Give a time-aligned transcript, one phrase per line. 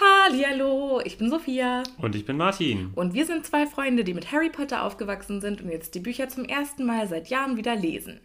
[0.00, 1.84] Hallihallo, ich bin Sophia.
[1.98, 2.90] Und ich bin Martin.
[2.96, 6.28] Und wir sind zwei Freunde, die mit Harry Potter aufgewachsen sind und jetzt die Bücher
[6.28, 8.20] zum ersten Mal seit Jahren wieder lesen.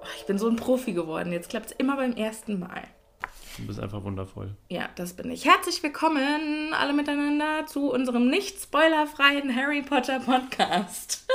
[0.00, 1.30] Oh, Ich bin so ein Profi geworden.
[1.30, 2.88] Jetzt klappt es immer beim ersten Mal.
[3.58, 4.54] Du bist einfach wundervoll.
[4.68, 5.44] Ja, das bin ich.
[5.44, 11.26] Herzlich willkommen alle miteinander zu unserem nicht spoilerfreien Harry Potter Podcast.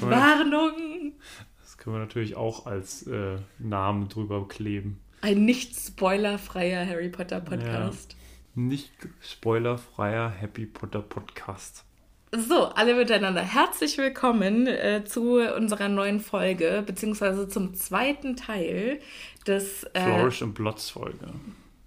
[0.00, 1.12] Warnung!
[1.60, 5.00] Das können wir natürlich auch als äh, Namen drüber kleben.
[5.22, 8.14] Ein nicht spoilerfreier Harry Potter Podcast.
[8.54, 11.84] Nicht spoilerfreier Happy Potter Podcast.
[12.36, 13.42] So, alle miteinander.
[13.42, 18.98] Herzlich willkommen äh, zu unserer neuen Folge, beziehungsweise zum zweiten Teil
[19.46, 21.28] des äh, Flourish and Blots Folge.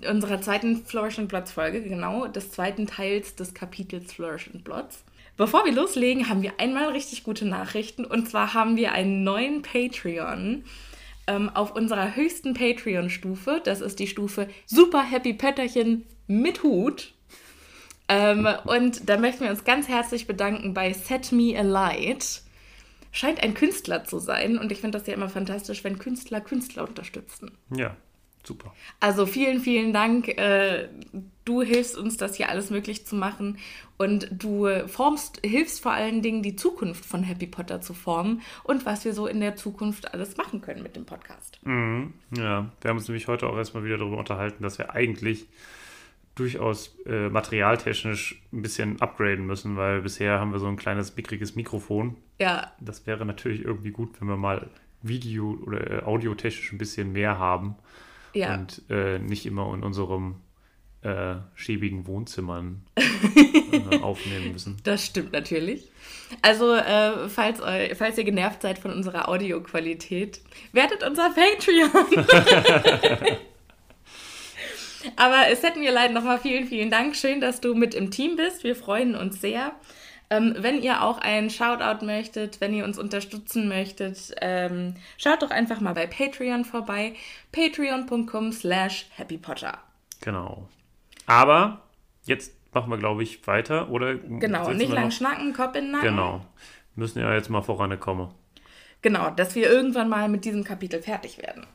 [0.07, 5.03] unserer zweiten Flourish and Blots Folge, genau, des zweiten Teils des Kapitels Flourish and Blots.
[5.35, 9.63] Bevor wir loslegen, haben wir einmal richtig gute Nachrichten und zwar haben wir einen neuen
[9.63, 10.63] Patreon
[11.27, 13.59] ähm, auf unserer höchsten Patreon-Stufe.
[13.65, 17.16] Das ist die Stufe Super Happy Pötterchen mit Hut.
[18.09, 22.41] Ähm, und da möchten wir uns ganz herzlich bedanken bei Set Me Alight.
[23.11, 26.87] Scheint ein Künstler zu sein und ich finde das ja immer fantastisch, wenn Künstler Künstler
[26.87, 27.51] unterstützen.
[27.69, 27.95] Ja,
[28.43, 28.73] super.
[28.99, 30.27] Also vielen, vielen Dank.
[30.27, 30.89] Äh,
[31.47, 33.57] Du hilfst uns, das hier alles möglich zu machen
[33.95, 38.85] und du formst, hilfst vor allen Dingen, die Zukunft von Happy Potter zu formen und
[38.85, 41.57] was wir so in der Zukunft alles machen können mit dem Podcast.
[41.63, 42.13] Mhm.
[42.35, 45.47] Ja, wir haben uns nämlich heute auch erstmal wieder darüber unterhalten, dass wir eigentlich
[46.39, 51.55] durchaus äh, materialtechnisch ein bisschen upgraden müssen, weil bisher haben wir so ein kleines mickriges
[51.55, 52.15] Mikrofon.
[52.39, 54.69] Ja, Das wäre natürlich irgendwie gut, wenn wir mal
[55.01, 57.75] Video- oder äh, audiotechnisch ein bisschen mehr haben
[58.33, 58.55] ja.
[58.55, 60.35] und äh, nicht immer in unserem
[61.01, 64.77] äh, schäbigen Wohnzimmern äh, aufnehmen müssen.
[64.83, 65.91] Das stimmt natürlich.
[66.41, 70.41] Also, äh, falls, eu- falls ihr genervt seid von unserer Audioqualität,
[70.73, 71.89] werdet unser Patreon.
[75.15, 77.15] Aber es hätten wir leid nochmal vielen, vielen Dank.
[77.15, 78.63] Schön, dass du mit im Team bist.
[78.63, 79.71] Wir freuen uns sehr.
[80.29, 85.51] Ähm, wenn ihr auch einen Shoutout möchtet, wenn ihr uns unterstützen möchtet, ähm, schaut doch
[85.51, 87.13] einfach mal bei Patreon vorbei.
[87.53, 89.77] Patreon.com slash happypotter.
[90.21, 90.67] Genau.
[91.25, 91.81] Aber
[92.25, 93.89] jetzt machen wir, glaube ich, weiter.
[93.89, 96.09] Oder Genau, nicht lang noch- schnacken, Kopf in den Nacken.
[96.09, 96.45] Genau.
[96.95, 98.29] Müssen ja jetzt mal vorankommen.
[99.01, 101.65] Genau, dass wir irgendwann mal mit diesem Kapitel fertig werden.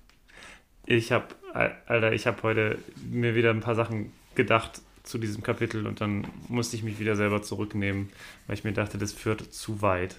[0.85, 2.79] Ich habe, Alter, ich habe heute
[3.11, 7.17] mir wieder ein paar Sachen gedacht zu diesem Kapitel und dann musste ich mich wieder
[7.17, 8.11] selber zurücknehmen,
[8.47, 10.17] weil ich mir dachte, das führt zu weit.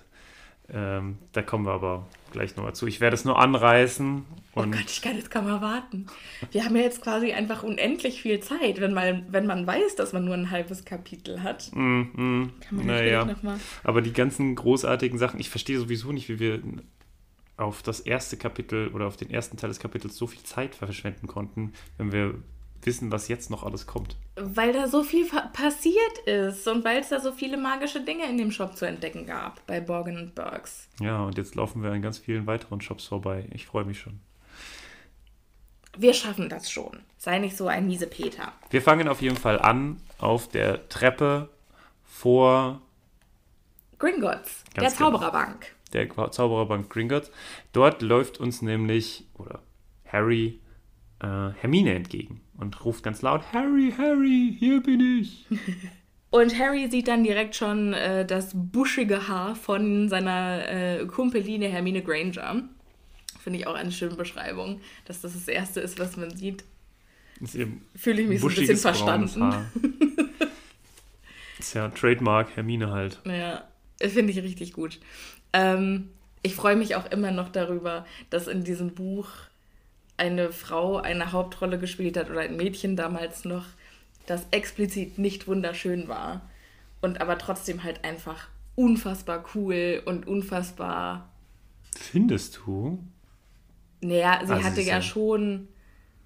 [0.71, 2.87] Ähm, da kommen wir aber gleich noch dazu.
[2.87, 6.05] Ich werde es nur anreißen Oh Gott, ich kann jetzt kaum erwarten.
[6.51, 10.13] Wir haben ja jetzt quasi einfach unendlich viel Zeit, wenn man, wenn man weiß, dass
[10.13, 11.71] man nur ein halbes Kapitel hat.
[11.73, 13.19] mm, mm, Kann man naja.
[13.19, 13.59] natürlich noch mal.
[13.83, 16.61] Aber die ganzen großartigen Sachen, ich verstehe sowieso nicht, wie wir
[17.63, 21.27] auf das erste Kapitel oder auf den ersten Teil des Kapitels so viel Zeit verschwenden
[21.27, 22.35] konnten, wenn wir
[22.85, 24.17] wissen, was jetzt noch alles kommt.
[24.35, 28.37] Weil da so viel passiert ist und weil es da so viele magische Dinge in
[28.37, 30.87] dem Shop zu entdecken gab bei Borgen und Burks.
[30.99, 33.47] Ja, und jetzt laufen wir an ganz vielen weiteren Shops vorbei.
[33.53, 34.19] Ich freue mich schon.
[35.97, 36.99] Wir schaffen das schon.
[37.17, 38.51] Sei nicht so ein miese Peter.
[38.71, 41.49] Wir fangen auf jeden Fall an auf der Treppe
[42.03, 42.81] vor
[43.99, 45.19] Gringotts, der genau.
[45.93, 47.31] Der Zaubererbank Gringotts.
[47.71, 49.61] Dort läuft uns nämlich, oder
[50.05, 50.59] Harry
[51.21, 55.45] äh, Hermine entgegen und ruft ganz laut, Harry, Harry, hier bin ich.
[56.29, 62.01] Und Harry sieht dann direkt schon äh, das buschige Haar von seiner äh, Kumpeline Hermine
[62.01, 62.63] Granger.
[63.39, 66.63] Finde ich auch eine schöne Beschreibung, dass das das Erste ist, was man sieht.
[67.95, 69.53] Fühle ich mich so ein bisschen verstanden.
[71.59, 73.21] Ist ja Trademark Hermine halt.
[73.25, 73.67] Ja,
[74.01, 74.99] finde ich richtig gut.
[75.53, 76.09] Ähm,
[76.41, 79.27] ich freue mich auch immer noch darüber, dass in diesem Buch
[80.17, 83.65] eine Frau eine Hauptrolle gespielt hat oder ein Mädchen damals noch,
[84.25, 86.41] das explizit nicht wunderschön war
[87.01, 91.29] und aber trotzdem halt einfach unfassbar cool und unfassbar.
[91.95, 92.99] Findest du?
[94.01, 95.67] Naja, sie Also hatte ja- schon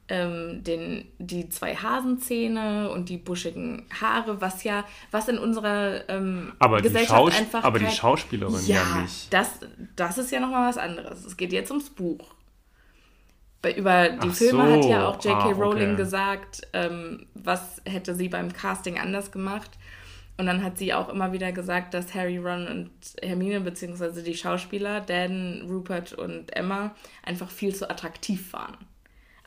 [0.09, 6.53] ähm, den, die zwei Hasenzähne und die buschigen Haare, was ja, was in unserer ähm,
[6.59, 9.33] Aber die, Gesellschaft Schaus einfach aber die Schauspielerin ja, ja, nicht.
[9.33, 9.59] Das,
[9.95, 11.25] das ist ja nochmal was anderes.
[11.25, 12.35] Es geht jetzt ums Buch.
[13.75, 15.29] Über die Ach Filme hat so, ja auch J.K.
[15.31, 15.61] ah, okay.
[15.61, 19.71] Rowling gesagt, ähm, was hätte sie beim Casting anders gemacht.
[20.37, 24.35] Und dann hat sie auch immer wieder gesagt, dass Harry, Ron und Hermine, beziehungsweise die
[24.35, 28.77] Schauspieler, Dan, Rupert und Emma, einfach viel zu attraktiv waren.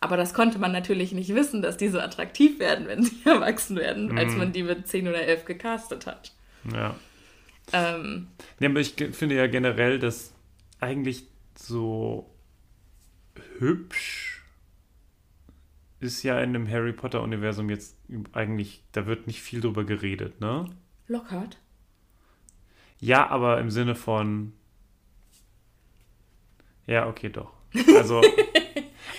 [0.01, 3.77] Aber das konnte man natürlich nicht wissen, dass die so attraktiv werden, wenn sie erwachsen
[3.77, 4.19] werden, Mhm.
[4.19, 6.33] als man die mit 10 oder 11 gecastet hat.
[6.73, 6.97] Ja.
[7.73, 10.33] Ähm, Ja, aber ich finde ja generell, dass
[10.81, 11.25] eigentlich
[11.57, 12.31] so
[13.59, 14.43] hübsch
[16.01, 17.95] ist ja in dem Harry Potter-Universum jetzt
[18.33, 20.65] eigentlich, da wird nicht viel drüber geredet, ne?
[21.09, 21.59] Lockhart?
[23.01, 24.55] Ja, aber im Sinne von.
[26.87, 27.53] Ja, okay, doch.
[27.97, 28.21] Also.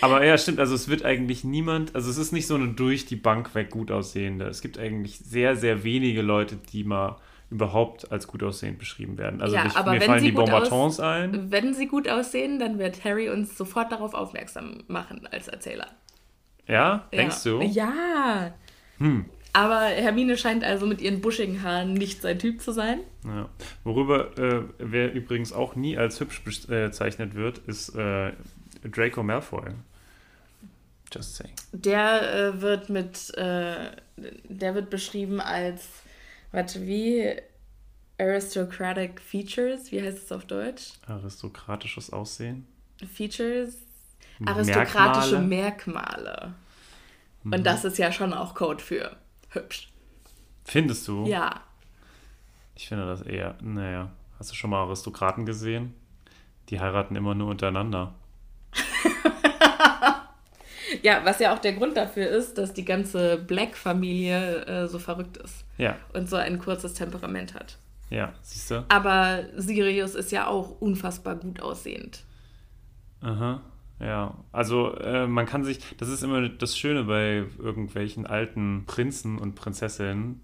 [0.02, 3.06] aber ja, stimmt, also es wird eigentlich niemand, also es ist nicht so eine durch
[3.06, 4.46] die Bank weg gut aussehende.
[4.46, 7.18] Es gibt eigentlich sehr, sehr wenige Leute, die mal
[7.50, 9.42] überhaupt als gut aussehend beschrieben werden.
[9.42, 11.52] Also Ja, ich, mir fallen sie die aus- ein.
[11.52, 15.88] Wenn sie gut aussehen, dann wird Harry uns sofort darauf aufmerksam machen als Erzähler.
[16.68, 17.52] Ja, denkst ja.
[17.52, 17.62] du?
[19.00, 19.26] Hm.
[19.54, 23.02] Aber Hermine scheint also mit ihren buschigen Haaren nicht sein Typ zu sein.
[23.26, 23.50] Ja.
[23.84, 28.32] Worüber, äh, wer übrigens auch nie als hübsch bezeichnet wird, ist äh,
[28.84, 29.72] Draco Malfoy.
[31.14, 31.54] Just saying.
[31.74, 35.86] Der äh, wird mit, äh, der wird beschrieben als,
[36.54, 37.36] warte, wie
[38.18, 40.94] aristocratic features, wie heißt es auf Deutsch?
[41.08, 42.66] Aristokratisches Aussehen.
[43.14, 43.76] Features,
[44.46, 45.48] aristokratische Merkmale.
[45.48, 46.54] Merkmale.
[47.44, 47.54] Mhm.
[47.54, 49.18] Und das ist ja schon auch Code für
[49.52, 49.92] hübsch.
[50.66, 51.26] Findest du?
[51.26, 51.62] Ja.
[52.76, 54.10] Ich finde das eher, naja.
[54.40, 55.94] Hast du schon mal Aristokraten gesehen?
[56.70, 58.14] Die heiraten immer nur untereinander.
[61.04, 65.38] Ja, was ja auch der Grund dafür ist, dass die ganze Black-Familie äh, so verrückt
[65.38, 67.78] ist Ja, und so ein kurzes Temperament hat.
[68.10, 68.86] ja, siehst du?
[68.90, 72.24] Aber Sirius ist ja auch unfassbar gut aussehend.
[73.22, 73.62] Aha,
[74.02, 74.34] ja.
[74.52, 79.56] Also äh, man kann sich, das ist immer das Schöne bei irgendwelchen alten Prinzen und
[79.56, 80.42] Prinzessinnen,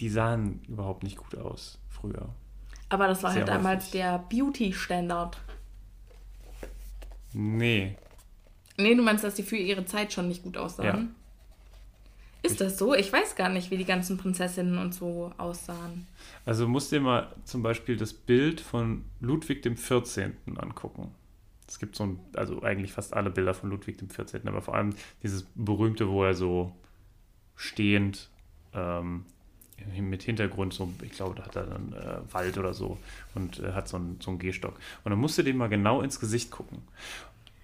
[0.00, 2.28] die sahen überhaupt nicht gut aus früher.
[2.88, 3.92] Aber das war Sehr halt damals häufig.
[3.92, 5.38] der Beauty-Standard.
[7.32, 7.96] Nee,
[8.78, 11.14] Nee, du meinst, dass die für ihre Zeit schon nicht gut aussahen?
[12.42, 12.50] Ja.
[12.50, 12.94] Ist das so?
[12.94, 16.06] Ich weiß gar nicht, wie die ganzen Prinzessinnen und so aussahen.
[16.44, 20.36] also musst dir mal zum Beispiel das Bild von Ludwig dem 14.
[20.56, 21.12] angucken.
[21.68, 24.74] Es gibt so ein, also eigentlich fast alle Bilder von Ludwig dem 14., aber vor
[24.74, 26.72] allem dieses berühmte, wo er so
[27.56, 28.28] stehend
[28.72, 29.24] ähm,
[29.98, 32.98] mit Hintergrund, so, ich glaube, da hat er dann äh, Wald oder so
[33.34, 34.74] und äh, hat so einen, so einen Gehstock.
[35.04, 36.82] Und dann musst du dem mal genau ins Gesicht gucken.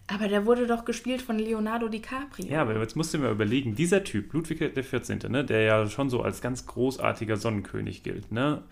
[0.09, 2.47] Aber der wurde doch gespielt von Leonardo DiCaprio.
[2.47, 5.87] Ja, aber jetzt musst du mir überlegen, dieser Typ, Ludwig der 14., ne, der ja
[5.87, 8.63] schon so als ganz großartiger Sonnenkönig gilt, ne,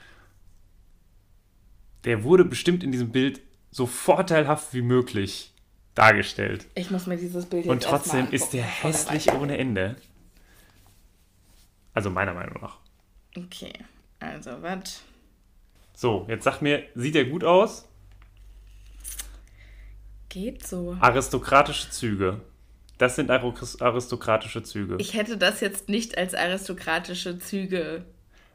[2.04, 3.40] der wurde bestimmt in diesem Bild
[3.70, 5.52] so vorteilhaft wie möglich
[5.94, 6.66] dargestellt.
[6.74, 9.96] Ich muss mir dieses Bild jetzt Und trotzdem mal ist der angucken, hässlich ohne Ende.
[11.94, 12.78] Also meiner Meinung nach.
[13.36, 13.72] Okay,
[14.18, 15.02] also was?
[15.94, 17.86] So, jetzt sag mir, sieht er gut aus?
[20.28, 20.96] Geht so.
[21.00, 22.40] Aristokratische Züge.
[22.98, 24.96] Das sind aris- aristokratische Züge.
[24.98, 28.04] Ich hätte das jetzt nicht als aristokratische Züge.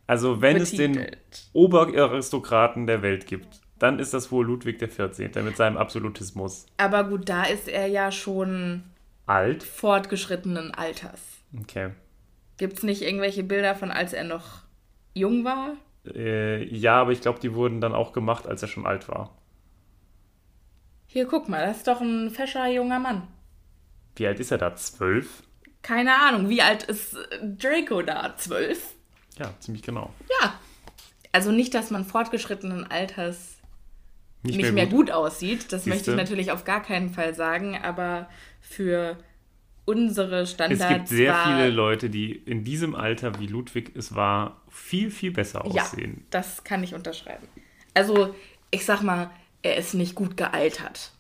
[0.08, 1.50] also wenn es den betitelt.
[1.54, 5.32] Oberaristokraten der Welt gibt, dann ist das wohl Ludwig der 14.
[5.44, 6.66] mit seinem Absolutismus.
[6.78, 8.84] Aber gut, da ist er ja schon
[9.28, 9.64] Alt?
[9.64, 11.22] fortgeschrittenen Alters.
[11.62, 11.92] Okay.
[12.58, 14.64] Gibt es nicht irgendwelche Bilder von, als er noch
[15.14, 15.74] jung war?
[16.08, 19.38] Äh, ja, aber ich glaube, die wurden dann auch gemacht, als er schon alt war.
[21.06, 23.28] Hier, guck mal, das ist doch ein fescher junger Mann.
[24.16, 24.76] Wie alt ist er da?
[24.76, 25.44] Zwölf?
[25.84, 28.36] Keine Ahnung, wie alt ist Draco da?
[28.38, 28.96] Zwölf?
[29.38, 30.12] Ja, ziemlich genau.
[30.42, 30.60] Ja.
[31.32, 33.55] Also nicht, dass man fortgeschrittenen Alters
[34.46, 35.12] nicht, mehr, gut.
[35.12, 35.72] aussieht.
[35.72, 36.16] Das möchte ich Siehste?
[36.16, 38.30] natürlich auf gar keinen Fall sagen, aber
[38.62, 39.18] für
[39.86, 44.62] unsere Standards Es gibt sehr viele Leute, die in diesem Alter, wie Ludwig es war,
[44.70, 46.26] viel, viel besser Ja, aussehen.
[46.30, 47.48] das kann ich unterschreiben.
[47.94, 48.36] Also,
[48.72, 49.30] ich sag mal,
[49.62, 51.12] er ist nicht gut gealtert.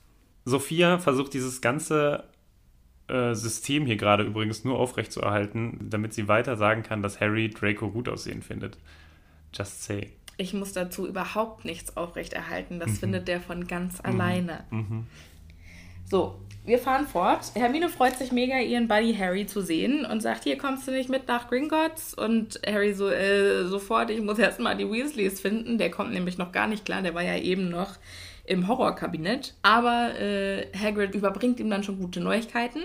[0.45, 2.25] Sophia versucht dieses ganze
[3.07, 7.89] äh, System hier gerade übrigens nur aufrechtzuerhalten, damit sie weiter sagen kann, dass Harry Draco
[7.89, 8.77] gut aussehen findet.
[9.53, 10.11] Just say.
[10.37, 12.75] Ich muss dazu überhaupt nichts aufrechterhalten.
[12.75, 12.79] Mhm.
[12.79, 14.65] Das findet der von ganz alleine.
[16.05, 17.51] So, wir fahren fort.
[17.55, 21.09] Hermine freut sich mega, ihren Buddy Harry zu sehen und sagt, hier kommst du nicht
[21.09, 22.13] mit nach Gringotts?
[22.13, 25.77] Und Harry so, äh, sofort, ich muss erst mal die Weasleys finden.
[25.77, 27.95] Der kommt nämlich noch gar nicht klar, der war ja eben noch
[28.45, 29.53] im Horrorkabinett.
[29.61, 32.81] Aber äh, Hagrid überbringt ihm dann schon gute Neuigkeiten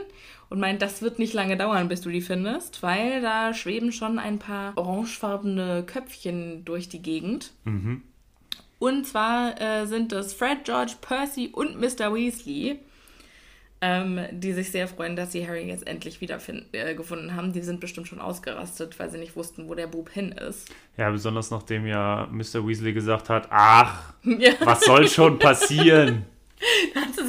[0.50, 4.18] und meint, das wird nicht lange dauern, bis du die findest, weil da schweben schon
[4.18, 7.52] ein paar orangefarbene Köpfchen durch die Gegend.
[8.80, 12.12] Und zwar äh, sind es Fred, George, Percy und Mr.
[12.12, 12.80] Weasley,
[13.82, 16.38] ähm, die sich sehr freuen, dass sie Harry jetzt endlich wieder
[16.72, 17.52] äh, gefunden haben.
[17.52, 20.68] Die sind bestimmt schon ausgerastet, weil sie nicht wussten, wo der Bub hin ist.
[20.96, 22.66] Ja, besonders nachdem ja Mr.
[22.66, 26.24] Weasley gesagt hat, ach, Ja, was soll schon passieren?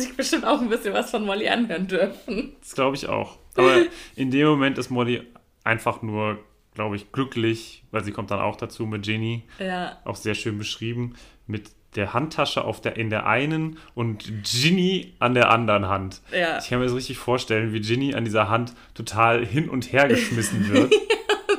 [0.02, 2.56] sich bestimmt auch ein bisschen was von Molly anhören dürfen.
[2.60, 3.38] Das glaube ich auch.
[3.56, 3.84] Aber
[4.16, 5.24] in dem Moment ist Molly
[5.64, 6.40] einfach nur,
[6.74, 10.58] glaube ich, glücklich, weil sie kommt dann auch dazu mit Ginny, Ja, auch sehr schön
[10.58, 11.16] beschrieben,
[11.48, 16.22] mit der Handtasche auf der, in der einen und Ginny an der anderen Hand.
[16.32, 16.58] Ja.
[16.60, 20.08] Ich kann mir das richtig vorstellen, wie Ginny an dieser Hand total hin und her
[20.08, 20.94] geschmissen wird.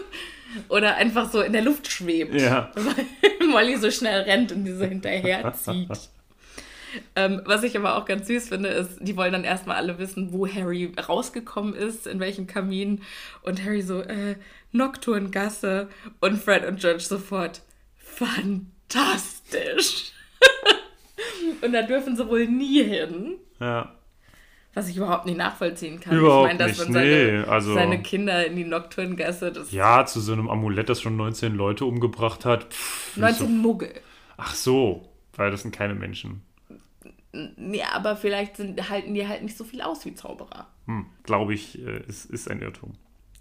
[0.69, 2.35] oder einfach so in der Luft schwebt.
[2.41, 2.71] ja.
[2.75, 5.91] weil Molly so schnell rennt und diese hinterherzieht.
[7.17, 10.33] ähm, was ich aber auch ganz süß finde, ist, die wollen dann erstmal alle wissen,
[10.33, 13.03] wo Harry rausgekommen ist, in welchem Kamin.
[13.43, 14.37] Und Harry so, äh,
[14.73, 15.89] Nocturngasse.
[16.21, 17.63] Und Fred und George sofort,
[18.89, 20.13] fantastisch.
[21.63, 23.35] und da dürfen sie wohl nie hin.
[23.61, 23.93] ja.
[24.75, 26.17] Was ich überhaupt nicht nachvollziehen kann.
[26.17, 30.07] Überhaupt ich meine, dass man seine, nee, also- seine Kinder in die Nocturngasse, das Ja,
[30.07, 32.73] zu so einem Amulett, das schon 19 Leute umgebracht hat.
[32.73, 33.93] Pff, 19 Muggel.
[34.39, 36.41] Ach so, weil das sind keine Menschen.
[37.57, 40.69] Ja, aber vielleicht sind, halten die halt nicht so viel aus wie Zauberer.
[40.87, 42.93] Hm, Glaube ich, äh, ist, ist ein Irrtum.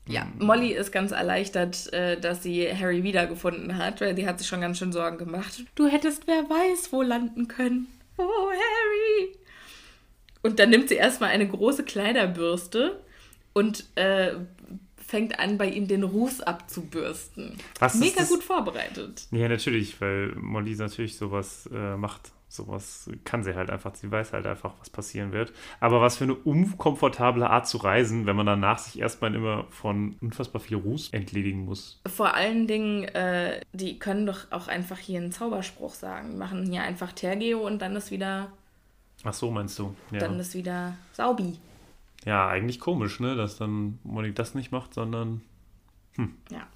[0.08, 4.48] Ja, Molly ist ganz erleichtert, äh, dass sie Harry wiedergefunden hat, weil sie hat sich
[4.48, 5.64] schon ganz schön Sorgen gemacht.
[5.76, 7.88] Du hättest wer weiß wo landen können.
[8.18, 9.36] Oh, Harry!
[10.42, 13.00] Und dann nimmt sie erstmal eine große Kleiderbürste
[13.54, 14.34] und äh,
[14.96, 17.58] fängt an, bei ihm den Ruß abzubürsten.
[17.80, 19.28] Was ist Mega gut vorbereitet.
[19.32, 22.32] Ja, natürlich, weil Molly natürlich sowas äh, macht.
[22.52, 23.96] Sowas kann sie halt einfach.
[23.96, 25.54] Sie weiß halt einfach, was passieren wird.
[25.80, 30.18] Aber was für eine unkomfortable Art zu reisen, wenn man danach sich erstmal immer von
[30.20, 32.02] unfassbar viel Ruß entledigen muss.
[32.08, 36.32] Vor allen Dingen, äh, die können doch auch einfach hier einen Zauberspruch sagen.
[36.32, 38.52] Die machen hier einfach Tergeo und dann ist wieder,
[39.24, 39.96] Ach so, meinst du?
[40.12, 40.20] Ja.
[40.20, 41.58] dann ist wieder Saubi.
[42.26, 45.40] ja, eigentlich komisch, ne, dass dann Molly das nicht macht, sondern
[46.18, 46.68] Ja.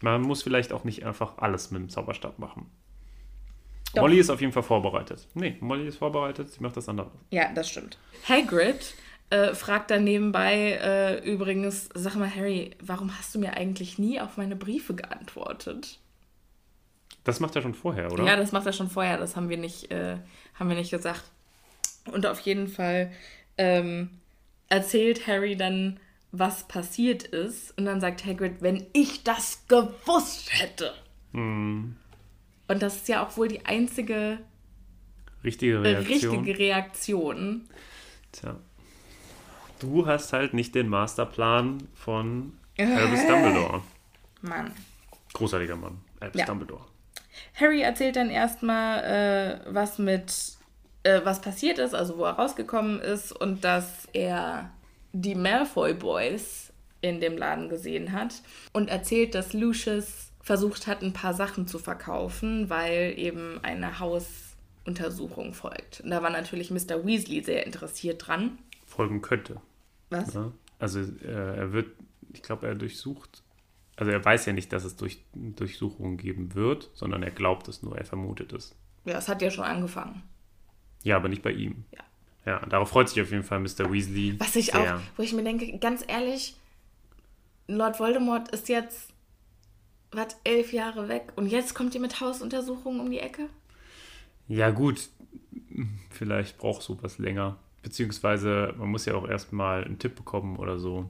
[0.00, 2.70] man muss vielleicht auch nicht einfach alles mit dem Zauberstab machen.
[3.94, 4.02] Doch.
[4.02, 5.26] Molly ist auf jeden Fall vorbereitet.
[5.34, 7.10] Nee, Molly ist vorbereitet, sie macht das andere.
[7.30, 7.98] Ja, das stimmt.
[8.28, 8.94] Hagrid
[9.30, 14.20] äh, fragt dann nebenbei äh, übrigens, sag mal Harry, warum hast du mir eigentlich nie
[14.20, 15.98] auf meine Briefe geantwortet?
[17.24, 18.24] Das macht er schon vorher, oder?
[18.24, 20.16] Ja, das macht er schon vorher, das haben wir nicht, äh,
[20.54, 21.24] haben wir nicht gesagt.
[22.12, 23.12] Und auf jeden Fall
[23.58, 24.20] ähm,
[24.68, 26.00] erzählt Harry dann,
[26.32, 27.76] was passiert ist.
[27.76, 30.94] Und dann sagt Hagrid, wenn ich das gewusst hätte.
[31.32, 31.96] Hm,
[32.70, 34.38] Und das ist ja auch wohl die einzige
[35.42, 36.36] richtige äh, Reaktion.
[36.36, 37.68] richtige Reaktion.
[38.30, 38.56] Tja.
[39.80, 43.82] Du hast halt nicht den Masterplan von Albus Dumbledore.
[44.42, 44.70] Mann.
[45.32, 46.46] Großartiger Mann, Albus Ja.
[46.46, 46.84] Dumbledore.
[47.54, 50.32] Harry erzählt dann erstmal, äh, was mit,
[51.02, 54.70] äh, was passiert ist, also wo er rausgekommen ist und dass er
[55.12, 61.12] die Malfoy Boys in dem Laden gesehen hat und erzählt, dass Lucius versucht hat, ein
[61.12, 66.00] paar Sachen zu verkaufen, weil eben eine Hausuntersuchung folgt.
[66.00, 67.04] Und da war natürlich Mr.
[67.04, 68.58] Weasley sehr interessiert dran.
[68.86, 69.60] Folgen könnte.
[70.10, 70.34] Was?
[70.34, 70.52] Ja?
[70.78, 71.88] Also äh, er wird,
[72.32, 73.42] ich glaube, er durchsucht,
[73.96, 77.82] also er weiß ja nicht, dass es durch, Durchsuchungen geben wird, sondern er glaubt es
[77.82, 78.74] nur, er vermutet es.
[79.04, 80.22] Ja, es hat ja schon angefangen.
[81.02, 81.84] Ja, aber nicht bei ihm.
[81.92, 82.00] Ja.
[82.46, 83.92] Ja, darauf freut sich auf jeden Fall Mr.
[83.92, 84.40] Weasley.
[84.40, 84.96] Was ich sehr.
[84.96, 86.56] auch, wo ich mir denke, ganz ehrlich,
[87.68, 89.09] Lord Voldemort ist jetzt,
[90.12, 93.48] was, elf Jahre weg und jetzt kommt ihr mit Hausuntersuchungen um die Ecke?
[94.48, 95.08] Ja, gut,
[96.10, 97.56] vielleicht braucht sowas länger.
[97.82, 101.08] Beziehungsweise man muss ja auch erstmal einen Tipp bekommen oder so.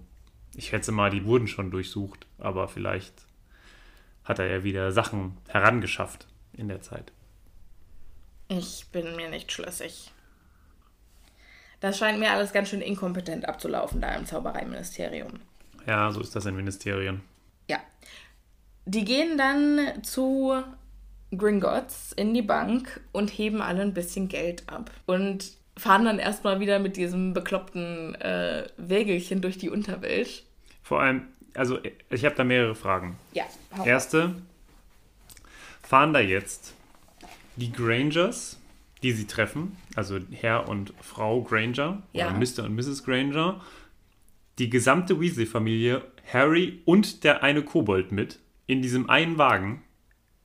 [0.55, 3.15] Ich schätze mal, die wurden schon durchsucht, aber vielleicht
[4.25, 7.13] hat er ja wieder Sachen herangeschafft in der Zeit.
[8.49, 10.13] Ich bin mir nicht schlüssig.
[11.81, 15.41] Das scheint mir alles ganz schön inkompetent abzulaufen da im Zaubereiministerium.
[15.87, 17.23] Ja, so ist das in Ministerien.
[17.69, 17.79] Ja.
[18.93, 20.53] Die gehen dann zu
[21.37, 24.91] Gringotts in die Bank und heben alle ein bisschen Geld ab.
[25.07, 30.43] Und fahren dann erstmal wieder mit diesem bekloppten äh, Wägelchen durch die Unterwelt.
[30.83, 31.23] Vor allem,
[31.55, 31.79] also
[32.11, 33.17] ich habe da mehrere Fragen.
[33.33, 33.45] Ja.
[33.85, 34.35] Erste,
[35.83, 36.75] fahren da jetzt
[37.55, 38.59] die Grangers,
[39.05, 42.27] die sie treffen, also Herr und Frau Granger Ja.
[42.29, 42.65] oder Mr.
[42.65, 43.05] und Mrs.
[43.05, 43.61] Granger,
[44.59, 49.83] die gesamte Weasley-Familie, Harry und der eine Kobold mit in diesem einen Wagen.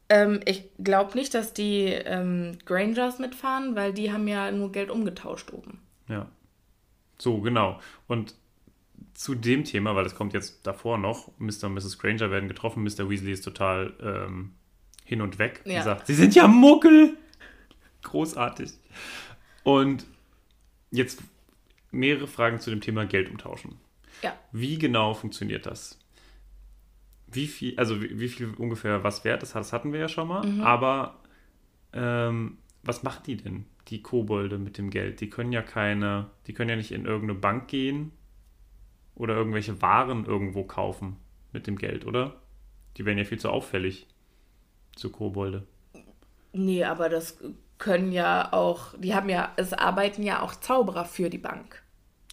[0.09, 4.89] Ähm, ich glaube nicht, dass die ähm, Grangers mitfahren, weil die haben ja nur Geld
[4.89, 5.79] umgetauscht oben.
[6.07, 6.27] Ja.
[7.19, 7.79] So, genau.
[8.07, 8.33] Und
[9.13, 11.65] zu dem Thema, weil das kommt jetzt davor noch, Mr.
[11.65, 11.99] und Mrs.
[11.99, 13.07] Granger werden getroffen, Mr.
[13.09, 14.53] Weasley ist total ähm,
[15.03, 15.77] hin und weg Ja.
[15.77, 17.15] und sagt, sie sind ja Muggel.
[18.01, 18.71] Großartig.
[19.63, 20.05] Und
[20.89, 21.21] jetzt
[21.91, 23.75] mehrere Fragen zu dem Thema Geld umtauschen.
[24.23, 24.35] Ja.
[24.51, 25.99] Wie genau funktioniert das?
[27.35, 30.27] Wie viel, also wie, wie viel ungefähr was wert ist, das hatten wir ja schon
[30.27, 30.45] mal.
[30.61, 31.19] Aber
[31.93, 35.21] ähm, was machen die denn, die Kobolde mit dem Geld?
[35.21, 38.11] Die können ja keine, die können ja nicht in irgendeine Bank gehen
[39.15, 41.17] oder irgendwelche Waren irgendwo kaufen
[41.51, 42.35] mit dem Geld, oder?
[42.97, 44.07] Die wären ja viel zu auffällig
[44.95, 45.65] zu Kobolde.
[46.53, 47.37] Nee, aber das
[47.77, 51.83] können ja auch, die haben ja, es arbeiten ja auch Zauberer für die Bank.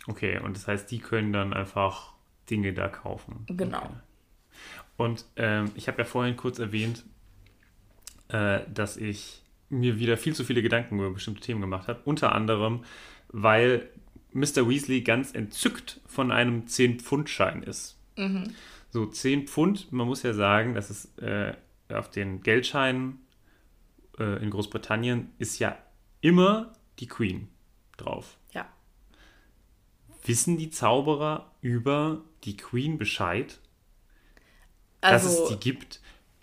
[0.06, 2.12] Okay, und das heißt, die können dann einfach
[2.50, 3.44] Dinge da kaufen.
[3.49, 3.78] Genau.
[3.78, 3.94] Okay.
[5.02, 7.04] Und ähm, ich habe ja vorhin kurz erwähnt,
[8.28, 12.00] äh, dass ich mir wieder viel zu viele Gedanken über bestimmte Themen gemacht habe.
[12.04, 12.85] Unter anderem,
[13.28, 13.88] weil
[14.32, 14.68] Mr.
[14.68, 17.99] Weasley ganz entzückt von einem 10-Pfund-Schein ist.
[18.90, 21.54] So, 10 Pfund, man muss ja sagen, dass es äh,
[21.88, 23.21] auf den Geldscheinen
[24.18, 25.76] äh, in Großbritannien ist ja
[26.21, 27.49] immer die Queen
[27.97, 28.38] drauf.
[28.52, 28.68] Ja.
[30.25, 33.59] Wissen die Zauberer über die Queen Bescheid?
[35.02, 36.00] Dass es Also die gibt,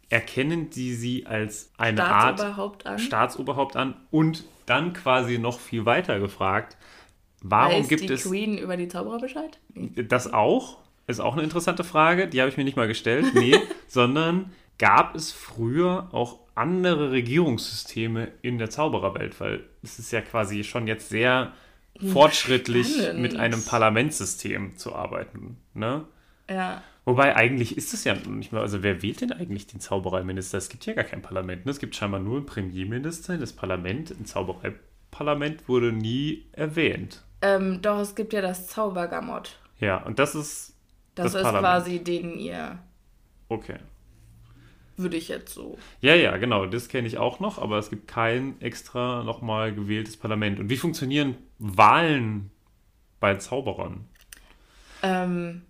[0.10, 3.00] erkennen die sie als eine Art Staatsoberhaupt an.
[3.00, 6.78] Staatsoberhaupt an und dann quasi noch viel weiter gefragt,
[7.42, 9.60] warum gibt die es Queen über die Zauberer Bescheid?
[9.74, 10.78] das auch?
[11.08, 13.56] Ist auch eine interessante Frage, die habe ich mir nicht mal gestellt, nee,
[13.88, 20.64] sondern gab es früher auch andere Regierungssysteme in der Zaubererwelt, weil es ist ja quasi
[20.64, 21.54] schon jetzt sehr
[22.14, 23.22] fortschrittlich spannend.
[23.22, 26.06] mit einem Parlamentssystem zu arbeiten, ne?
[26.50, 26.84] Ja.
[27.10, 30.60] Wobei eigentlich ist es ja noch nicht mal, also wer wählt denn eigentlich den Zaubereiminister?
[30.60, 31.66] Es gibt ja gar kein Parlament.
[31.66, 31.72] Ne?
[31.72, 33.36] Es gibt scheinbar nur einen Premierminister.
[33.40, 37.24] Das Parlament, ein Zaubereiparlament wurde nie erwähnt.
[37.42, 39.58] Ähm, doch, es gibt ja das Zaubergamot.
[39.80, 40.76] Ja, und das ist
[41.16, 41.64] Das, das, ist Parlament.
[41.64, 42.78] quasi den ihr,
[43.48, 43.78] Okay.
[44.98, 45.80] würde ich jetzt so.
[46.02, 50.16] Ja, ja, genau, das kenne ich auch noch, aber es gibt kein extra nochmal gewähltes
[50.16, 50.60] Parlament.
[50.60, 52.52] Und wie funktionieren Wahlen
[53.20, 54.06] bei Zauberern?
[55.02, 55.64] Ähm,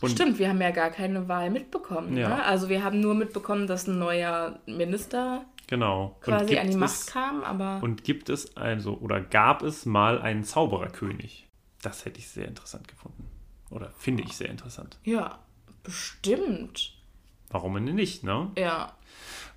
[0.00, 2.16] Und- stimmt, wir haben ja gar keine Wahl mitbekommen.
[2.16, 2.28] Ja.
[2.28, 2.44] Ne?
[2.44, 6.16] Also wir haben nur mitbekommen, dass ein neuer Minister Genau.
[6.20, 10.20] quasi an die Macht es, kam, aber Und gibt es also, oder gab es mal
[10.20, 11.46] einen Zaubererkönig?
[11.82, 13.28] Das hätte ich sehr interessant gefunden.
[13.70, 14.98] Oder finde ich sehr interessant.
[15.04, 15.38] ja,
[15.82, 16.94] bestimmt.
[17.50, 18.50] Warum denn nicht, ne?
[18.58, 18.92] Ja.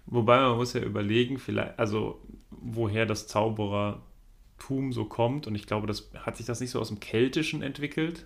[0.05, 5.45] Wobei man muss ja überlegen, vielleicht, also woher das Zauberertum so kommt.
[5.47, 8.25] Und ich glaube, das hat sich das nicht so aus dem Keltischen entwickelt.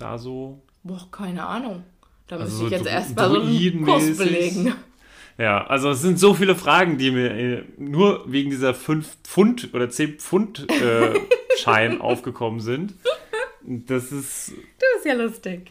[0.00, 0.62] Da so.
[0.82, 1.84] Boah, keine Ahnung.
[2.26, 4.74] Da Also müsste ich jetzt erstmal so einen Kurs belegen.
[5.38, 9.70] Ja, also es sind so viele Fragen, die mir äh, nur wegen dieser 5 Pfund
[9.74, 11.14] oder 10 Pfund äh,
[11.58, 12.94] Schein aufgekommen sind.
[13.62, 15.70] Das ist Das ist ja lustig.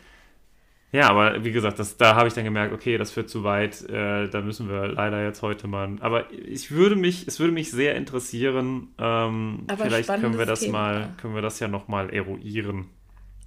[0.92, 3.88] Ja, aber wie gesagt, das, da habe ich dann gemerkt, okay, das führt zu weit,
[3.90, 5.98] äh, da müssen wir leider jetzt heute mal.
[6.00, 10.72] Aber ich würde mich, es würde mich sehr interessieren, ähm, vielleicht können wir das Thema.
[10.80, 12.88] mal, können wir das ja nochmal eruieren.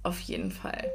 [0.03, 0.91] Auf jeden Fall.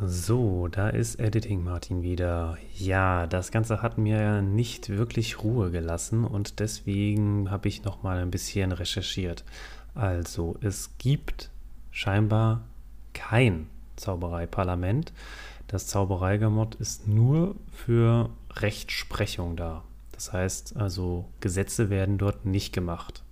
[0.00, 2.56] So, da ist Editing Martin wieder.
[2.74, 8.18] Ja, das Ganze hat mir nicht wirklich Ruhe gelassen und deswegen habe ich noch mal
[8.18, 9.44] ein bisschen recherchiert.
[9.94, 11.50] Also, es gibt
[11.90, 12.62] scheinbar
[13.12, 15.12] kein Zaubereiparlament.
[15.66, 19.82] Das Zaubereigamott ist nur für Rechtsprechung da.
[20.12, 23.24] Das heißt also, Gesetze werden dort nicht gemacht.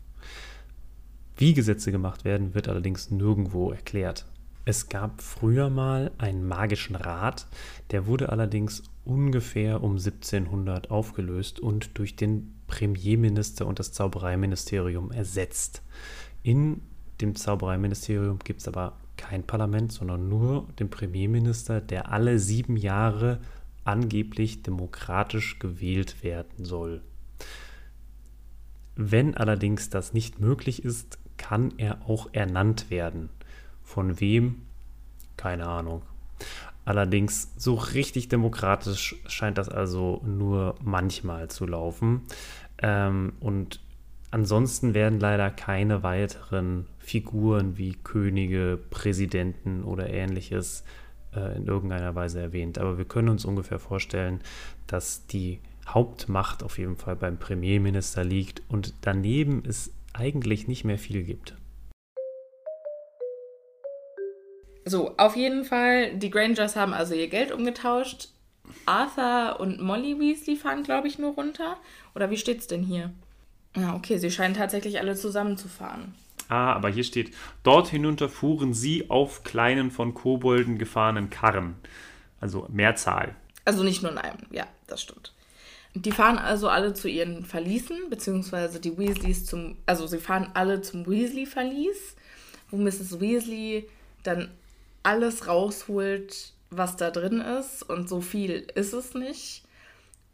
[1.39, 4.25] Wie Gesetze gemacht werden, wird allerdings nirgendwo erklärt.
[4.65, 7.47] Es gab früher mal einen magischen Rat,
[7.91, 15.83] der wurde allerdings ungefähr um 1700 aufgelöst und durch den Premierminister und das Zaubereiministerium ersetzt.
[16.43, 16.81] In
[17.21, 23.41] dem Zaubereiministerium gibt es aber kein Parlament, sondern nur den Premierminister, der alle sieben Jahre
[23.85, 27.03] angeblich demokratisch gewählt werden soll.
[28.97, 33.29] Wenn allerdings das nicht möglich ist, kann er auch ernannt werden.
[33.83, 34.63] Von wem?
[35.37, 36.03] Keine Ahnung.
[36.85, 42.23] Allerdings so richtig demokratisch scheint das also nur manchmal zu laufen.
[42.79, 43.81] Ähm, und
[44.31, 50.85] ansonsten werden leider keine weiteren Figuren wie Könige, Präsidenten oder ähnliches
[51.35, 52.79] äh, in irgendeiner Weise erwähnt.
[52.79, 54.41] Aber wir können uns ungefähr vorstellen,
[54.87, 60.99] dass die Hauptmacht auf jeden Fall beim Premierminister liegt und daneben es eigentlich nicht mehr
[60.99, 61.55] viel gibt.
[64.85, 68.29] So, auf jeden Fall, die Grangers haben also ihr Geld umgetauscht.
[68.85, 71.77] Arthur und Molly Weasley fahren, glaube ich, nur runter.
[72.15, 73.13] Oder wie steht's denn hier?
[73.77, 76.15] Ja, okay, sie scheinen tatsächlich alle zusammenzufahren.
[76.49, 81.75] Ah, aber hier steht, dort hinunter fuhren sie auf kleinen von Kobolden gefahrenen Karren.
[82.41, 83.35] Also Mehrzahl.
[83.65, 85.35] Also nicht nur in einem, ja, das stimmt.
[85.99, 90.83] Die fahren also alle zu ihren Verließen, beziehungsweise die Weasleys zum, also sie fahren alle
[90.83, 92.17] zum Weasley-Verlies,
[92.71, 93.19] wo Mrs.
[93.19, 93.89] Weasley
[94.23, 94.51] dann
[95.03, 97.83] alles rausholt, was da drin ist.
[97.83, 99.65] Und so viel ist es nicht.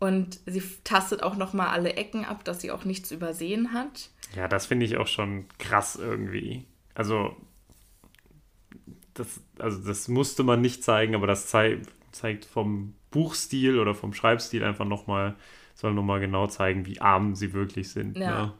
[0.00, 4.10] Und sie tastet auch nochmal alle Ecken ab, dass sie auch nichts übersehen hat.
[4.34, 6.64] Ja, das finde ich auch schon krass irgendwie.
[6.92, 7.36] Also
[9.14, 11.78] das, also das musste man nicht zeigen, aber das zei
[12.10, 15.36] zeigt vom Buchstil oder vom Schreibstil einfach nochmal,
[15.74, 18.16] soll nochmal genau zeigen, wie arm sie wirklich sind.
[18.18, 18.46] Ja.
[18.46, 18.52] Ne?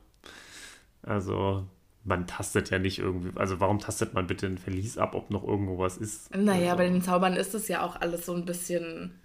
[1.02, 1.66] Also
[2.04, 5.44] man tastet ja nicht irgendwie, also warum tastet man bitte ein Verlies ab, ob noch
[5.44, 6.34] irgendwo was ist?
[6.34, 9.18] Naja, also, bei den Zaubern ist es ja auch alles so ein bisschen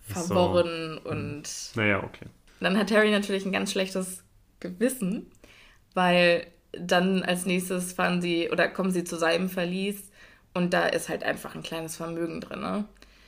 [0.00, 1.10] verworren so.
[1.10, 1.42] und.
[1.74, 2.26] Naja, okay.
[2.60, 4.24] Dann hat Harry natürlich ein ganz schlechtes
[4.60, 5.26] Gewissen,
[5.94, 10.10] weil dann als nächstes fahren sie oder kommen sie zu seinem Verlies
[10.54, 12.60] und da ist halt einfach ein kleines Vermögen drin.
[12.60, 12.84] Ne?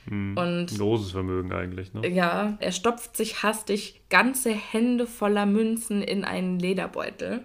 [0.07, 2.07] Hm, und, großes Vermögen eigentlich, ne?
[2.07, 7.43] Ja, er stopft sich hastig ganze Hände voller Münzen in einen Lederbeutel.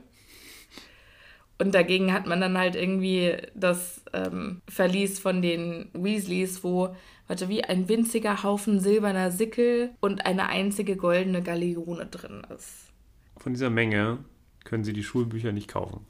[1.59, 6.95] Und dagegen hat man dann halt irgendwie das ähm, Verlies von den Weasleys, wo,
[7.29, 12.93] warte, wie ein winziger Haufen silberner Sickel und eine einzige goldene Galeone drin ist.
[13.39, 14.19] Von dieser Menge
[14.65, 16.01] können sie die Schulbücher nicht kaufen.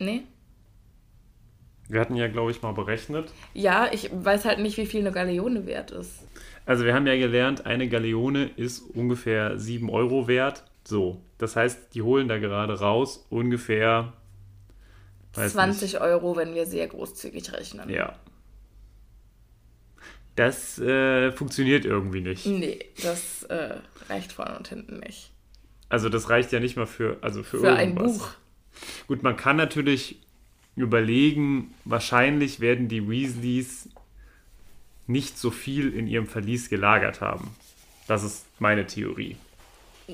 [0.00, 0.22] Nee.
[1.88, 3.32] Wir hatten ja, glaube ich, mal berechnet.
[3.54, 6.22] Ja, ich weiß halt nicht, wie viel eine Galeone wert ist.
[6.66, 10.64] Also wir haben ja gelernt, eine Galeone ist ungefähr 7 Euro wert.
[10.84, 14.12] So, das heißt, die holen da gerade raus ungefähr
[15.32, 16.00] 20 nicht.
[16.00, 17.88] Euro, wenn wir sehr großzügig rechnen.
[17.88, 18.18] Ja.
[20.36, 22.46] Das äh, funktioniert irgendwie nicht.
[22.46, 23.76] Nee, das äh,
[24.08, 25.32] reicht vorne und hinten nicht.
[25.88, 27.80] Also das reicht ja nicht mal für, also für, für irgendwas.
[27.80, 28.30] ein Buch.
[29.06, 30.20] Gut, man kann natürlich
[30.80, 33.88] überlegen, wahrscheinlich werden die Weasleys
[35.06, 37.50] nicht so viel in ihrem Verlies gelagert haben.
[38.06, 39.36] Das ist meine Theorie.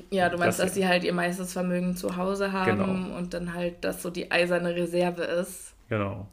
[0.09, 3.17] Ja, du meinst, das, dass sie halt ihr meistes Vermögen zu Hause haben genau.
[3.17, 5.73] und dann halt das so die eiserne Reserve ist.
[5.89, 6.27] Genau.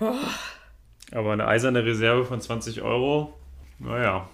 [0.00, 0.14] Oh.
[1.12, 3.34] Aber eine eiserne Reserve von 20 Euro,
[3.78, 4.28] naja.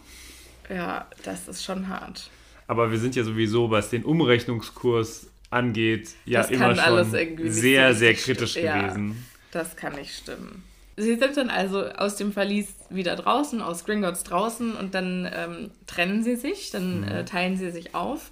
[0.68, 2.30] Ja, das ist schon hart.
[2.66, 7.04] Aber wir sind ja sowieso, was den Umrechnungskurs angeht, ja das immer schon
[7.50, 9.10] sehr, sehr kritisch gewesen.
[9.10, 9.14] Ja,
[9.52, 10.62] das kann nicht stimmen.
[10.96, 15.70] Sie sind dann also aus dem Verlies wieder draußen, aus Gringotts draußen und dann ähm,
[15.86, 17.08] trennen sie sich, dann mhm.
[17.08, 18.30] äh, teilen sie sich auf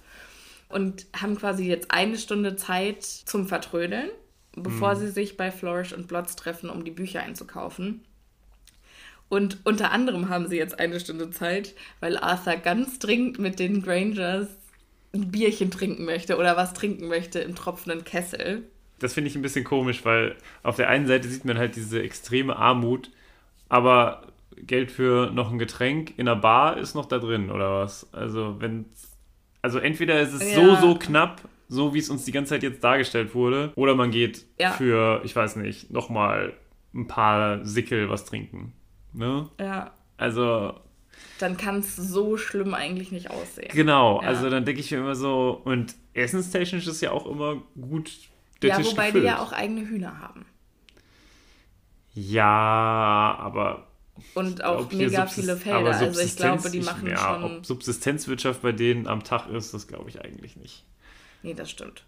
[0.69, 4.09] und haben quasi jetzt eine Stunde Zeit zum Vertrödeln,
[4.55, 4.99] bevor mhm.
[4.99, 8.01] sie sich bei Flourish und Blotz treffen, um die Bücher einzukaufen.
[9.27, 13.81] Und unter anderem haben sie jetzt eine Stunde Zeit, weil Arthur ganz dringend mit den
[13.81, 14.47] Grangers
[15.13, 18.63] ein Bierchen trinken möchte oder was trinken möchte im tropfenden Kessel
[19.03, 22.01] das finde ich ein bisschen komisch, weil auf der einen Seite sieht man halt diese
[22.01, 23.11] extreme Armut,
[23.67, 28.11] aber Geld für noch ein Getränk in einer Bar ist noch da drin, oder was?
[28.13, 28.85] Also, wenn.
[29.61, 30.55] Also, entweder ist es ja.
[30.55, 34.11] so, so knapp, so wie es uns die ganze Zeit jetzt dargestellt wurde, oder man
[34.11, 34.71] geht ja.
[34.71, 36.53] für, ich weiß nicht, nochmal
[36.93, 38.73] ein paar Sickel was trinken.
[39.13, 39.49] Ne?
[39.59, 39.91] Ja.
[40.17, 40.75] Also.
[41.39, 43.71] Dann kann es so schlimm eigentlich nicht aussehen.
[43.73, 44.27] Genau, ja.
[44.27, 48.11] also dann denke ich mir immer so, und essenstechnisch ist ja auch immer gut
[48.61, 49.23] der ja, Tisch wobei gefüllt.
[49.23, 50.45] die ja auch eigene Hühner haben.
[52.13, 53.87] Ja, aber.
[54.35, 55.91] Und auch glaub, mega viele Felder.
[55.91, 57.43] Also ich glaube, die machen ja, schon.
[57.43, 60.85] Ob Subsistenzwirtschaft bei denen am Tag ist, das glaube ich eigentlich nicht.
[61.41, 62.05] Nee, das stimmt.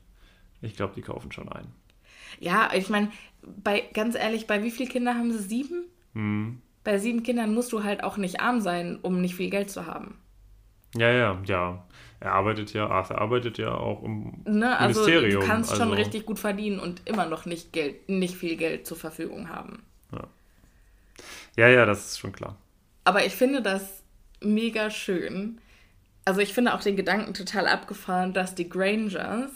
[0.61, 1.67] Ich glaube, die kaufen schon ein.
[2.39, 3.11] Ja, ich meine,
[3.41, 5.85] bei ganz ehrlich, bei wie vielen Kindern haben sie sieben?
[6.13, 6.61] Hm.
[6.85, 9.87] Bei sieben Kindern musst du halt auch nicht arm sein, um nicht viel Geld zu
[9.87, 10.19] haben.
[10.95, 11.83] Ja, ja, ja.
[12.21, 15.41] Er arbeitet ja, Arthur arbeitet ja auch im ne, also Ministerium.
[15.41, 18.85] Du kannst also, schon richtig gut verdienen und immer noch nicht Geld, nicht viel Geld
[18.87, 19.83] zur Verfügung haben.
[20.11, 20.27] Ja.
[21.57, 22.55] ja, ja, das ist schon klar.
[23.03, 24.03] Aber ich finde das
[24.41, 25.59] mega schön,
[26.23, 29.51] Also ich finde auch den Gedanken total abgefahren, dass die Grangers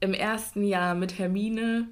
[0.00, 1.88] im ersten Jahr mit Hermine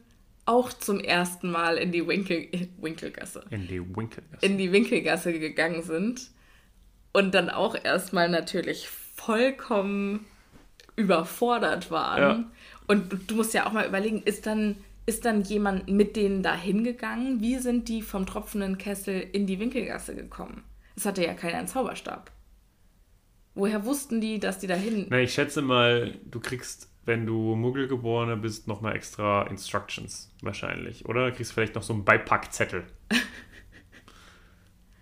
[0.48, 2.48] auch zum ersten Mal in die Winkel,
[2.80, 3.44] Winkelgasse.
[3.50, 4.46] In die Winkelgasse.
[4.46, 6.30] In die Winkelgasse gegangen sind
[7.12, 10.24] und dann auch erstmal natürlich vollkommen
[10.96, 12.20] überfordert waren.
[12.20, 12.50] Ja.
[12.87, 16.54] Und du musst ja auch mal überlegen, ist dann, ist dann jemand mit denen da
[16.54, 17.40] hingegangen?
[17.40, 20.64] Wie sind die vom tropfenden Kessel in die Winkelgasse gekommen?
[20.96, 22.32] Es hatte ja keiner einen Zauberstab.
[23.54, 25.06] Woher wussten die, dass die da hin...
[25.11, 31.06] Na, ich schätze mal, du kriegst, wenn du Muggelgeborener bist, nochmal extra Instructions wahrscheinlich.
[31.06, 32.84] Oder kriegst vielleicht noch so einen Beipackzettel.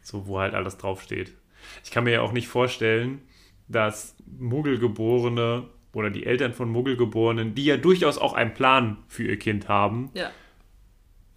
[0.02, 1.34] so, wo halt alles draufsteht.
[1.84, 3.20] Ich kann mir ja auch nicht vorstellen,
[3.68, 9.38] dass Muggelgeborene oder die Eltern von Muggelgeborenen, die ja durchaus auch einen Plan für ihr
[9.38, 10.30] Kind haben, Ja.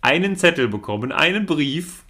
[0.01, 2.03] einen Zettel bekommen, einen Brief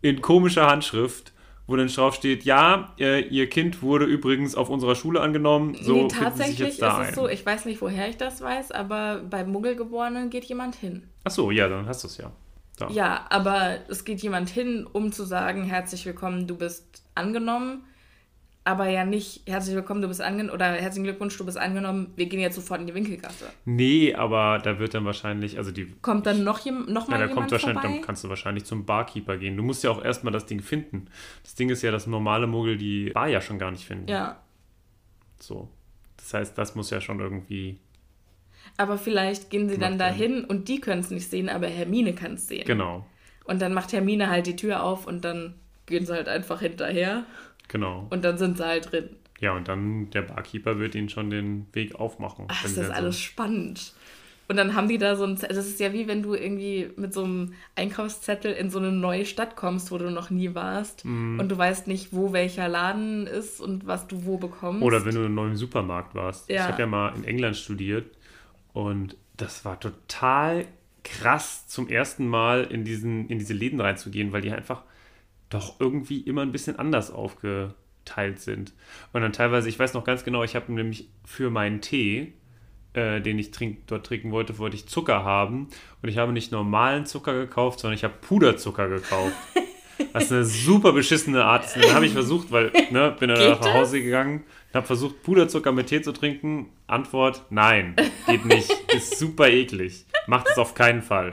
[0.00, 1.32] in komischer Handschrift,
[1.66, 5.94] wo dann drauf steht, ja, äh, ihr Kind wurde übrigens auf unserer Schule angenommen, so
[5.94, 7.14] nee, tatsächlich ist es ein.
[7.14, 11.04] so, ich weiß nicht, woher ich das weiß, aber bei Muggelgeborenen geht jemand hin.
[11.24, 12.32] Ach so, ja, dann hast du es ja.
[12.78, 12.88] Da.
[12.88, 17.84] Ja, aber es geht jemand hin, um zu sagen, herzlich willkommen, du bist angenommen.
[18.64, 22.26] Aber ja nicht, herzlich willkommen, du bist angenommen, oder herzlichen Glückwunsch, du bist angenommen, wir
[22.26, 23.46] gehen jetzt sofort in die Winkelgasse.
[23.64, 27.18] Nee, aber da wird dann wahrscheinlich, also die, Kommt dann noch, jem, noch ja, mal
[27.18, 27.96] da jemand kommt wahrscheinlich, vorbei?
[27.96, 29.56] dann kannst du wahrscheinlich zum Barkeeper gehen.
[29.56, 31.06] Du musst ja auch erstmal das Ding finden.
[31.42, 34.06] Das Ding ist ja, dass normale Muggel die Bar ja schon gar nicht finden.
[34.08, 34.40] Ja,
[35.40, 35.68] So.
[36.18, 37.80] Das heißt, das muss ja schon irgendwie,
[38.76, 42.34] aber vielleicht gehen sie dann dahin und die können es nicht sehen, aber Hermine kann
[42.34, 42.64] es sehen.
[42.64, 43.04] genau,
[43.44, 45.54] Und dann macht Hermine halt die Tür auf und dann
[45.86, 47.24] gehen sie halt einfach hinterher
[47.72, 48.06] genau.
[48.10, 49.10] und dann sind sie halt drin.
[49.40, 52.44] Ja, und dann der Barkeeper wird ihnen schon den Weg aufmachen.
[52.48, 53.92] Ach, ist das alles so, spannend.
[54.48, 56.90] Und dann haben die da so ein, Ze- das ist ja wie wenn du irgendwie
[56.96, 61.04] mit so einem Einkaufszettel in so eine neue Stadt kommst, wo du noch nie warst
[61.04, 61.40] Mhm.
[61.40, 64.82] und du weißt nicht, wo welcher Laden ist und was du wo bekommst.
[64.82, 66.48] Oder wenn du in einem neuen Supermarkt warst.
[66.50, 66.68] Ich Ja.
[66.68, 68.06] habe ja mal in England studiert
[68.72, 70.66] und das war total
[71.04, 74.82] krass, zum ersten Mal in, diesen, in diese Läden reinzugehen, weil die einfach
[75.54, 78.72] doch irgendwie immer ein bisschen anders aufgeteilt sind.
[79.12, 82.32] Und dann teilweise, ich weiß noch ganz genau, ich habe nämlich für meinen Tee,
[82.94, 85.68] äh, den ich trink, dort trinken wollte, wollte ich Zucker haben.
[86.02, 89.34] Und ich habe nicht normalen Zucker gekauft, sondern ich habe Puderzucker gekauft.
[90.12, 91.76] Was eine super beschissene Art ist.
[91.76, 95.72] Dann habe ich versucht, weil, ne, bin dann nach Hause gegangen und habe versucht, Puderzucker
[95.72, 96.70] mit Tee zu trinken.
[96.86, 97.94] Antwort, nein,
[98.26, 98.70] geht nicht.
[98.94, 100.04] Ist super eklig.
[100.26, 101.32] Macht es auf keinen Fall.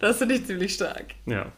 [0.00, 1.06] Das finde ich ziemlich stark.
[1.26, 1.52] Ja.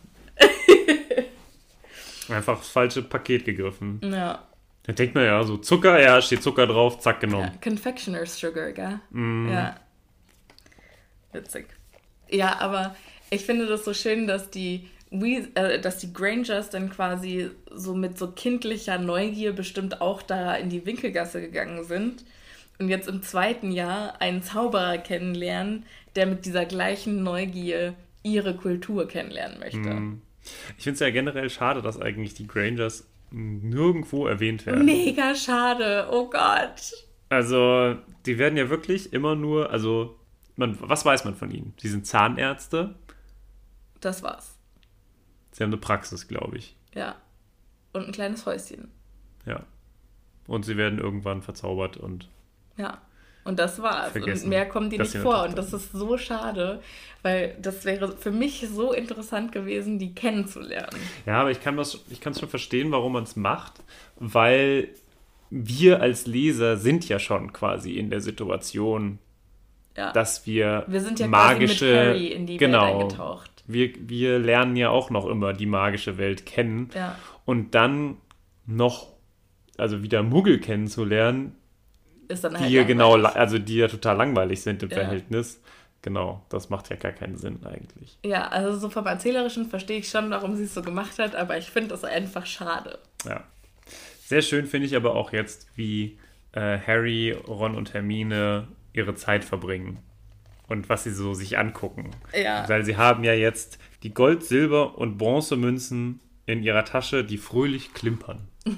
[2.29, 4.01] Einfach das falsche Paket gegriffen.
[4.03, 4.47] Ja.
[4.85, 7.53] Da denkt man ja so, Zucker, ja, steht Zucker drauf, zack, genommen.
[7.55, 7.61] ja.
[7.71, 9.01] Confectioner's Sugar, gell?
[9.11, 9.51] Mhm.
[9.51, 9.77] Ja.
[11.33, 11.67] Witzig.
[12.29, 12.97] Ja, aber
[13.31, 17.95] ich finde das so schön, dass die, Weas- äh, dass die Grangers dann quasi so
[17.95, 22.25] mit so kindlicher Neugier bestimmt auch da in die Winkelgasse gegangen sind
[22.79, 25.85] und jetzt im zweiten Jahr einen Zauberer kennenlernen,
[26.17, 29.79] der mit dieser gleichen Neugier ihre Kultur kennenlernen möchte.
[29.79, 30.23] Mhm.
[30.77, 34.85] Ich finde es ja generell schade, dass eigentlich die Grangers nirgendwo erwähnt werden.
[34.85, 36.93] Mega schade, oh Gott.
[37.29, 40.19] Also, die werden ja wirklich immer nur, also,
[40.57, 41.73] man, was weiß man von ihnen?
[41.81, 42.95] Sie sind Zahnärzte,
[44.01, 44.59] Das war's.
[45.53, 46.77] sie haben eine Praxis, glaube ich.
[46.95, 47.15] Ja.
[47.95, 48.91] Und ein kleines Häuschen.
[49.47, 49.65] Ja.
[50.47, 52.29] Und sie werden irgendwann verzaubert und
[52.77, 53.01] Ja.
[53.45, 54.13] Und das war's.
[54.13, 55.43] Vergessen, und mehr kommen die nicht vor.
[55.45, 56.81] Und das ist so schade,
[57.23, 60.97] weil das wäre für mich so interessant gewesen, die kennenzulernen.
[61.27, 63.83] Ja, aber ich kann das, ich kann es schon verstehen, warum man es macht,
[64.17, 64.89] weil
[65.51, 69.19] wir als Leser sind ja schon quasi in der Situation,
[69.97, 70.13] Ja.
[70.13, 73.51] dass wir, Wir sind ja magische, quasi mit Harry in die genau, Welt eingetaucht.
[73.67, 77.17] Wir, wir lernen ja auch noch immer die magische Welt kennen Ja.
[77.45, 78.17] und dann
[78.67, 79.09] noch,
[79.77, 81.55] also wieder Muggel kennenzulernen,
[82.33, 84.97] Ist dann die halt ja genau, also die ja total langweilig sind im Ja.
[84.97, 85.61] Verhältnis.
[86.01, 88.19] Genau, das macht ja gar keinen Sinn eigentlich.
[88.25, 91.59] Ja, also so vom Erzählerischen verstehe ich schon, warum sie es so gemacht hat, aber
[91.59, 92.99] ich finde das einfach schade.
[93.25, 93.45] Ja.
[94.25, 96.19] Sehr schön finde ich aber auch jetzt, wie
[96.53, 99.99] äh, Harry, Ron und Hermine ihre Zeit verbringen
[100.69, 102.11] und was sie so sich angucken.
[102.35, 102.69] Ja.
[102.69, 107.95] Weil sie haben ja jetzt die Gold-, Silber- und Bronzemünzen in ihrer Tasche, die fröhlich
[107.95, 108.49] klimpern.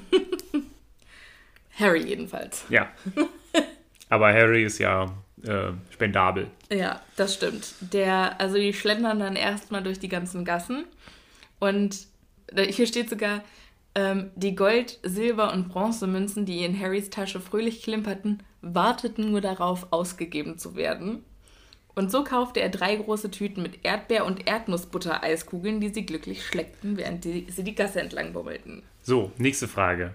[1.79, 2.64] Harry jedenfalls.
[2.69, 2.88] Ja.
[4.09, 5.12] aber Harry ist ja
[5.43, 6.49] äh, spendabel.
[6.71, 7.75] Ja, das stimmt.
[7.81, 10.85] Der, also die schlendern dann erstmal durch die ganzen Gassen
[11.59, 12.07] und
[12.55, 13.43] hier steht sogar,
[13.95, 19.93] ähm, die Gold-, Silber- und Bronzemünzen, die in Harrys Tasche fröhlich klimperten, warteten nur darauf,
[19.93, 21.25] ausgegeben zu werden.
[21.95, 26.97] Und so kaufte er drei große Tüten mit Erdbeer- und Erdnussbutter-Eiskugeln, die sie glücklich schleckten,
[26.97, 28.83] während die, sie die Gasse entlang bummelten.
[29.03, 30.12] So, nächste Frage.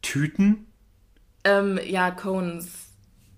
[0.00, 0.66] Tüten?
[1.44, 2.92] Ähm, ja, Cones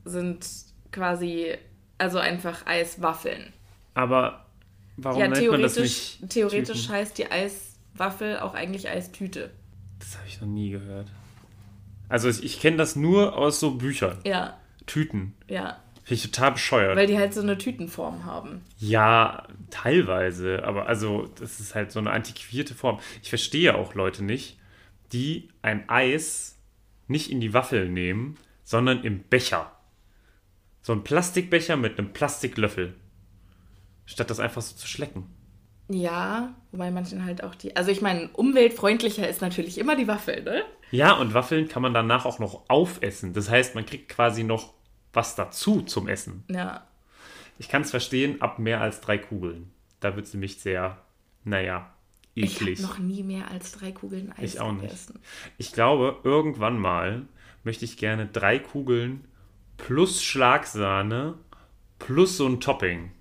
[0.05, 0.47] sind
[0.93, 1.57] quasi,
[1.99, 3.53] also einfach Eiswaffeln.
[3.95, 4.47] Aber
[4.97, 6.31] warum ja, nennt man das theoretisch, nicht?
[6.31, 6.95] theoretisch Tüten?
[6.95, 9.51] heißt die Eiswaffel auch eigentlich Eistüte.
[9.99, 11.09] Das habe ich noch nie gehört.
[12.09, 14.19] Also ich, ich kenne das nur aus so Büchern.
[14.25, 15.35] Ja, Tüten.
[15.49, 15.79] ja.
[16.05, 16.97] Finde ich total bescheuert.
[16.99, 18.61] Weil die halt so eine Tütenform haben.
[18.79, 23.01] Ja, teilweise, aber also das ist halt so eine antiquierte Form.
[23.23, 24.59] Ich verstehe auch Leute nicht,
[25.15, 26.54] die ein Eis
[27.07, 29.73] nicht in die Waffel nehmen, sondern im Becher.
[30.83, 32.95] So ein Plastikbecher mit einem Plastiklöffel.
[34.07, 35.27] Statt das einfach so zu schlecken.
[35.89, 37.77] Ja, wobei manchen halt auch die.
[37.77, 40.63] Also ich meine, umweltfreundlicher ist natürlich immer die Waffel, ne?
[40.91, 43.33] Ja, und Waffeln kann man danach auch noch aufessen.
[43.33, 44.75] Das heißt, man kriegt quasi noch
[45.13, 46.45] was dazu zum Essen.
[46.49, 46.87] Ja.
[47.59, 49.71] Ich kann es verstehen, ab mehr als drei Kugeln.
[50.01, 50.99] Da wird es nämlich sehr,
[51.45, 51.94] naja,
[52.35, 52.83] Ich eklig.
[52.83, 54.83] habe noch nie mehr als drei Kugeln Eis Ich auch nicht.
[54.83, 55.21] gegessen.
[55.59, 57.23] Ich glaube, irgendwann mal
[57.63, 59.25] möchte ich gerne drei Kugeln
[59.77, 61.35] plus Schlagsahne
[61.99, 63.13] plus so ein Topping.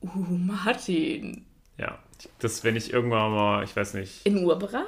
[0.00, 1.44] Uh, Martin.
[1.78, 1.98] Ja,
[2.38, 4.24] das, wenn ich irgendwann mal, ich weiß nicht.
[4.26, 4.82] In Urbrach?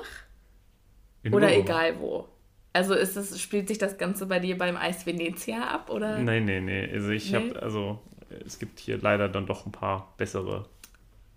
[1.22, 2.28] in Oder Urlaub- egal wo?
[2.72, 5.90] Also ist es, spielt sich das Ganze bei dir beim Eis Venezia ab?
[5.90, 6.18] Oder?
[6.20, 6.88] Nein, nee, nee.
[6.92, 7.36] Also ich Nee?
[7.50, 8.00] habe, also
[8.46, 10.68] es gibt hier leider dann doch ein paar bessere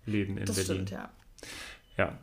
[0.06, 0.86] Läden in das Berlin.
[0.86, 1.10] stimmt, ja.
[1.96, 2.18] Ja.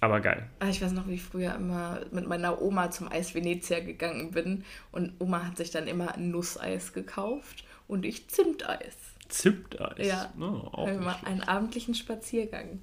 [0.00, 0.48] Aber geil.
[0.60, 4.30] Ah, Ich weiß noch, wie ich früher immer mit meiner Oma zum Eis Venezia gegangen
[4.32, 4.64] bin.
[4.92, 8.94] Und Oma hat sich dann immer Nusseis gekauft und ich Zimteis.
[9.28, 10.06] Zimteis.
[10.06, 10.32] Ja.
[10.38, 11.26] Oh, auch schlecht.
[11.26, 12.80] einen abendlichen Spaziergang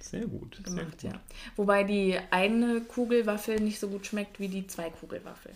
[0.00, 0.54] Sehr gut.
[0.56, 1.12] Sehr gemacht, gut.
[1.12, 1.20] ja.
[1.56, 5.52] Wobei die eine Kugelwaffel nicht so gut schmeckt wie die zwei Kugelwaffel.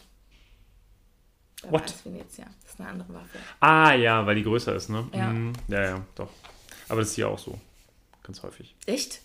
[1.63, 1.85] Beim What?
[1.85, 2.45] Eis Venezia.
[2.63, 3.41] Das ist eine andere Waffel.
[3.61, 5.09] Ah, ja, weil die größer ist, ne?
[5.13, 5.31] Ja.
[5.31, 5.55] Mhm.
[5.69, 6.31] ja, ja, doch.
[6.89, 7.59] Aber das ist hier auch so.
[8.23, 8.77] Ganz häufig.
[8.87, 9.23] Echt?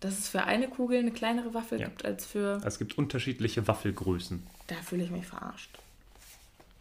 [0.00, 1.82] Dass es für eine Kugel eine kleinere Waffel Hm.
[1.82, 1.88] Ja.
[1.88, 2.60] gibt als für.
[2.64, 4.46] Es gibt unterschiedliche Waffelgrößen.
[4.68, 5.78] Da fühle ich mich verarscht.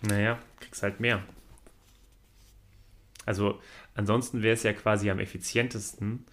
[0.01, 1.23] Naja, kriegst halt mehr.
[3.25, 3.59] Also,
[3.95, 6.25] ansonsten wäre es ja quasi am effizientesten,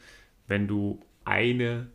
[0.47, 1.89] wenn du eine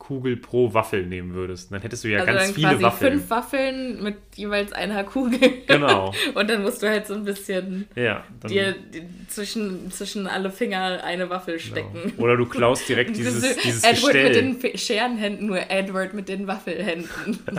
[0.00, 1.70] Kugel pro Waffel nehmen würdest.
[1.70, 3.12] Dann hättest du ja also ganz dann viele quasi Waffeln.
[3.12, 5.38] fünf Waffeln mit jeweils einer Kugel.
[5.68, 6.12] Genau.
[6.34, 8.24] Und dann musst du halt so ein bisschen Ja.
[8.40, 8.74] Dann, dir
[9.28, 11.92] zwischen, zwischen alle Finger eine Waffel stecken.
[12.16, 12.22] genau.
[12.24, 14.42] Oder du klaust direkt dieses, dieses Edward Gestell.
[14.44, 17.38] mit den Scherenhänden, nur Edward mit den Waffelhänden.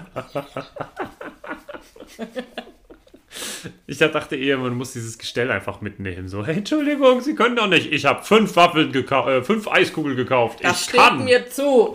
[3.88, 6.28] Ich dachte eher, man muss dieses Gestell einfach mitnehmen.
[6.28, 7.92] So, hey, Entschuldigung, Sie können doch nicht.
[7.92, 10.60] Ich habe fünf Waffeln gekauft, äh, fünf Eiskugeln gekauft.
[10.64, 11.24] Das ich steht kann.
[11.24, 11.94] mir zu.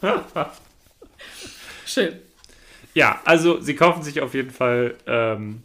[1.86, 2.18] Schön.
[2.94, 5.62] Ja, also sie kaufen sich auf jeden Fall ähm,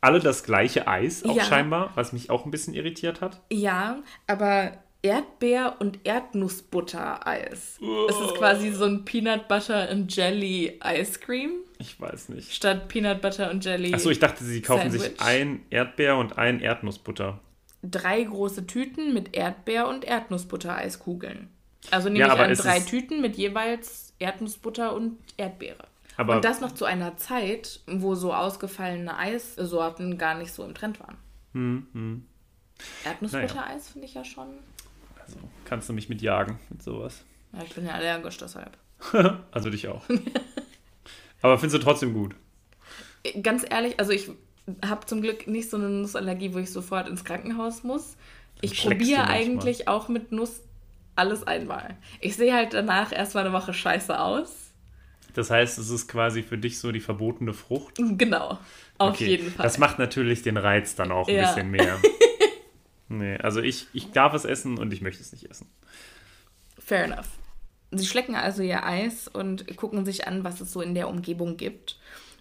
[0.00, 1.44] alle das gleiche Eis, auch Ja.
[1.44, 3.40] scheinbar, was mich auch ein bisschen irritiert hat.
[3.50, 4.72] Ja, aber
[5.02, 7.78] Erdbeer- und Erdnussbutter-Eis.
[8.08, 12.52] Es ist quasi so ein Peanut Butter and Jelly Ice Cream Ich weiß nicht.
[12.52, 13.94] statt Peanut Butter und Jelly.
[13.94, 15.20] Achso, ich dachte, sie kaufen sich Sandwich.
[15.20, 17.40] ein Erdbeer und ein Erdnussbutter.
[17.82, 21.48] drei große Tüten mit Erdbeer- und Erdnussbutter-Eiskugeln.
[21.92, 25.84] Also nehme Ja, ich an drei Tüten mit jeweils Erdnussbutter und Erdbeere.
[26.16, 30.74] Aber- und das noch zu einer Zeit, wo so ausgefallene Eissorten gar nicht so im
[30.74, 31.16] Trend waren.
[31.52, 32.26] Hm,
[33.04, 34.48] Erdnussbutter-Eis finde ich ja schon.
[35.24, 37.22] Also kannst du mich mitjagen mit sowas.
[37.52, 38.76] Ja, ich bin ja allergisch deshalb.
[39.52, 40.02] Also dich auch.
[41.42, 42.34] Aber findest du trotzdem gut?
[43.42, 44.30] Ganz ehrlich, also ich
[44.84, 48.16] habe zum Glück nicht so eine Nussallergie, wo ich sofort ins Krankenhaus muss.
[48.60, 50.60] Ich probiere eigentlich auch mit Nuss
[51.16, 51.96] alles einmal.
[52.20, 54.70] Ich sehe halt danach erstmal eine Woche scheiße aus.
[55.34, 57.94] Das heißt, es ist quasi für dich so die verbotene Frucht.
[57.98, 58.58] Genau,
[58.98, 59.64] auf Okay, jeden Fall.
[59.64, 61.50] Das macht natürlich den Reiz dann auch ein Ja.
[61.54, 61.98] bisschen mehr.
[63.08, 65.66] nee, also ich, ich darf es essen und ich möchte es nicht essen.
[66.78, 67.28] Fair enough.
[67.90, 71.56] Sie schlecken also ihr Eis und gucken sich an, was es so in der Umgebung
[71.56, 71.98] gibt.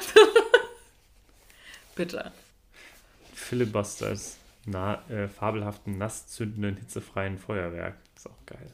[1.94, 2.32] Bitte.
[3.34, 7.96] Filibusters na, äh, fabelhaften, nasszündenden, hitzefreien Feuerwerk.
[8.16, 8.72] Ist auch geil.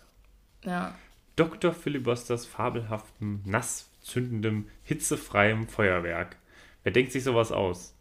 [0.64, 0.94] Ja.
[1.36, 1.72] Dr.
[1.72, 6.36] Filibusters fabelhaften, nasszündendem, hitzefreiem Feuerwerk.
[6.82, 7.94] Wer denkt sich sowas aus?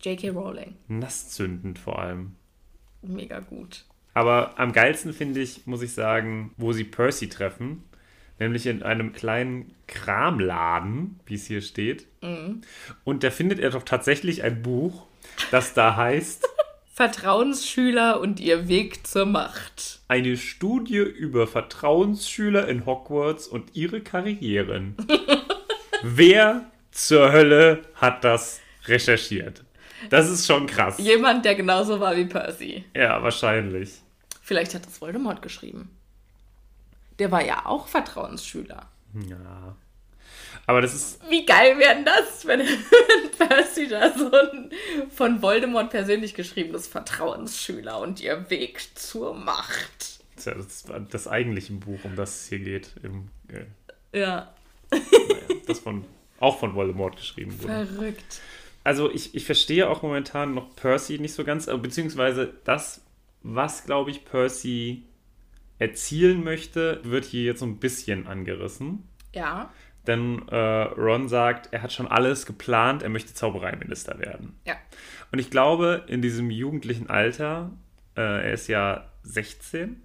[0.00, 0.30] J.K.
[0.30, 0.74] Rowling.
[0.88, 2.36] Nasszündend vor allem.
[3.02, 3.84] Mega gut.
[4.12, 7.82] Aber am geilsten finde ich, muss ich sagen, wo sie Percy treffen.
[8.38, 12.06] Nämlich in einem kleinen Kramladen, wie es hier steht.
[13.04, 15.06] Und da findet er doch tatsächlich ein Buch,
[15.50, 16.44] das da heißt
[16.94, 19.98] Vertrauensschüler und ihr Weg zur Macht.
[20.06, 24.94] Eine Studie über Vertrauensschüler in Hogwarts und ihre Karrieren.
[26.04, 29.64] Wer zur Hölle hat das recherchiert?
[30.08, 30.98] Das ist schon krass.
[30.98, 32.84] Jemand, der genauso war wie Percy.
[32.94, 34.00] Ja, wahrscheinlich.
[34.40, 35.90] Vielleicht hat das Voldemort geschrieben.
[37.18, 38.88] Der war ja auch Vertrauensschüler.
[39.28, 39.74] Ja.
[40.66, 42.66] Aber das ist Wie geil wäre denn das, wenn,
[43.38, 44.70] Percy da so ein
[45.10, 50.20] von Voldemort persönlich geschriebenes Vertrauensschüler und ihr Weg zur Macht.
[50.44, 52.90] Das, war das eigentliche Buch, um das es hier geht.
[53.02, 54.54] Im, äh, Ja,
[54.90, 55.00] naja,
[55.66, 56.04] das von,
[56.40, 57.86] auch von Voldemort geschrieben wurde.
[57.86, 58.40] verrückt.
[58.82, 63.00] Also ich, ich verstehe auch momentan noch Percy nicht so ganz, beziehungsweise das,
[63.42, 65.04] was, glaube ich, Percy
[65.78, 69.08] erzielen möchte, wird hier jetzt so ein bisschen angerissen.
[69.34, 69.72] Ja,
[70.06, 74.58] Denn äh, Ron sagt, er hat schon alles geplant, er möchte Zaubereiminister werden.
[74.66, 74.74] ja.
[75.32, 77.72] Und ich glaube, in diesem jugendlichen Alter,
[78.16, 80.00] äh, er ist ja 16,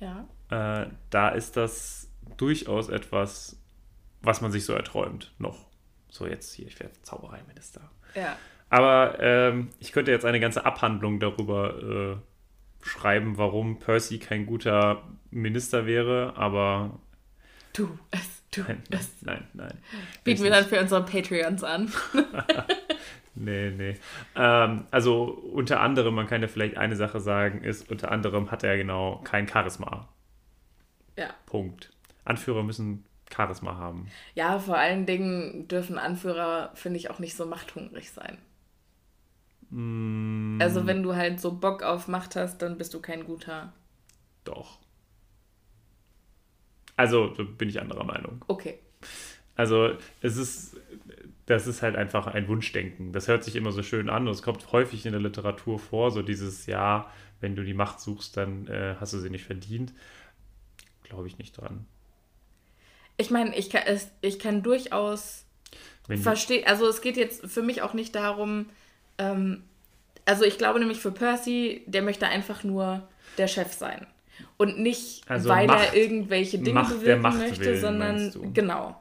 [0.00, 0.28] Ja.
[0.50, 3.58] äh, da ist das durchaus etwas,
[4.20, 5.66] was man sich so erträumt, noch.
[6.10, 7.80] So jetzt hier, ich werde Zaubereiminister.
[8.14, 8.36] Ja.
[8.68, 15.02] Aber ähm, ich könnte jetzt eine ganze Abhandlung darüber äh, schreiben, warum Percy kein guter
[15.30, 16.98] Minister wäre, aber
[17.72, 19.22] Du es, nein, es.
[19.22, 19.78] nein, nein.
[20.22, 21.92] Bieten wir dann für unsere Patreons an.
[23.36, 23.96] Nee, nee.
[24.36, 28.62] Ähm, also unter anderem, man kann ja vielleicht eine Sache sagen, ist, unter anderem hat
[28.62, 30.08] er genau kein Charisma.
[31.18, 31.30] Ja.
[31.46, 31.90] Punkt.
[32.24, 34.08] Anführer müssen Charisma haben.
[34.34, 38.38] Ja, vor allen Dingen dürfen Anführer, finde ich, auch nicht so machthungrig sein.
[39.70, 40.58] Mm.
[40.60, 43.72] Also wenn du halt so Bock auf Macht hast, dann bist du kein guter.
[44.44, 44.78] Doch.
[46.96, 48.44] Also, bin ich anderer Meinung.
[48.48, 48.78] Okay.
[49.56, 50.76] Also, es ist,
[51.46, 53.12] das ist halt einfach ein Wunschdenken.
[53.12, 56.10] Das hört sich immer so schön an und es kommt häufig in der Literatur vor,
[56.10, 59.92] so dieses Ja, wenn du die Macht suchst, dann äh, hast du sie nicht verdient.
[61.02, 61.86] Glaube ich nicht dran.
[63.16, 65.44] Ich meine, ich kann, es, ich kann durchaus
[66.22, 68.66] verstehen, also es geht jetzt für mich auch nicht darum,
[69.18, 69.62] ähm,
[70.24, 73.06] also ich glaube nämlich für Percy, der möchte einfach nur
[73.38, 74.06] der Chef sein.
[74.56, 79.00] Und nicht, Also weil Macht- er irgendwelche Dinge Macht der bewirken möchte, willen, sondern genau.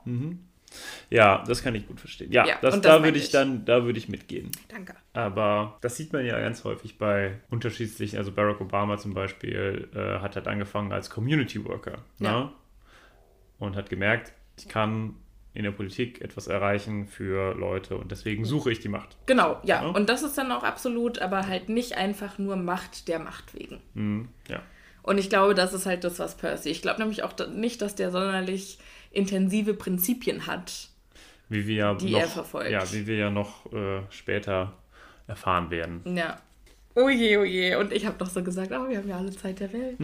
[1.09, 2.31] ja, das kann ich gut verstehen.
[2.31, 3.31] Ja, Ja, das, und das da würde ich ich.
[3.31, 4.51] dann, da würde ich mitgehen.
[4.69, 4.95] Danke.
[5.13, 10.19] Aber das sieht man ja ganz häufig bei unterschiedlichen, also Barack Obama zum Beispiel äh,
[10.21, 11.99] hat halt angefangen als Community Worker.
[12.19, 12.31] Ja.
[12.45, 12.49] Ne?
[13.59, 15.15] Und hat gemerkt, ich kann
[15.53, 19.15] in der Politik etwas erreichen für Leute und deswegen suche ich die Macht.
[19.27, 19.83] Genau, ja.
[19.83, 19.89] Ja.
[19.89, 23.79] Und das ist dann auch absolut, aber halt nicht einfach nur Macht der Macht wegen.
[23.93, 24.63] Mhm, ja.
[25.03, 26.69] Und ich glaube, das ist halt das, was Percy.
[26.69, 28.79] Ich glaube nämlich auch nicht, dass der sonderlich
[29.11, 30.89] intensive Prinzipien hat.
[31.49, 32.71] Wie wir Die noch, er verfolgt.
[32.71, 34.73] Ja, wie wir ja noch äh, später
[35.27, 36.01] erfahren werden.
[36.15, 36.39] Ja.
[36.95, 37.75] Oh je, oh je.
[37.75, 39.97] Und ich habe doch so gesagt, oh, wir haben ja alle Zeit der Welt.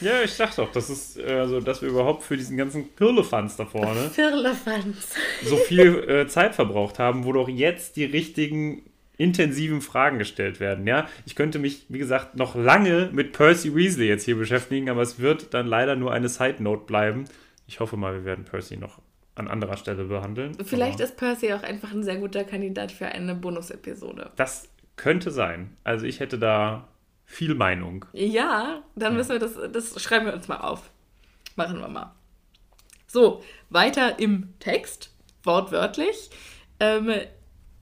[0.00, 3.56] Ja, ich dachte doch, das ist äh, so, dass wir überhaupt für diesen ganzen Pirlefanz
[3.56, 4.10] da vorne
[5.44, 8.89] so viel äh, Zeit verbraucht haben, wo doch jetzt die richtigen
[9.20, 10.86] intensiven Fragen gestellt werden.
[10.86, 15.02] Ja, ich könnte mich, wie gesagt, noch lange mit Percy Weasley jetzt hier beschäftigen, aber
[15.02, 17.26] es wird dann leider nur eine Side Note bleiben.
[17.66, 18.98] Ich hoffe mal, wir werden Percy noch
[19.34, 20.56] an anderer Stelle behandeln.
[20.64, 24.30] Vielleicht aber ist Percy auch einfach ein sehr guter Kandidat für eine Bonus-Episode.
[24.36, 25.76] das könnte sein.
[25.84, 26.88] Also ich hätte da
[27.24, 28.04] viel Meinung.
[28.12, 30.90] Ja, dann müssen wir das, das schreiben wir uns mal auf.
[31.56, 32.14] Machen wir mal.
[33.06, 36.30] So, weiter im Text, wortwörtlich.
[36.80, 37.12] Ähm,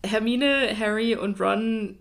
[0.08, 1.98] Hermine, Harry und Ron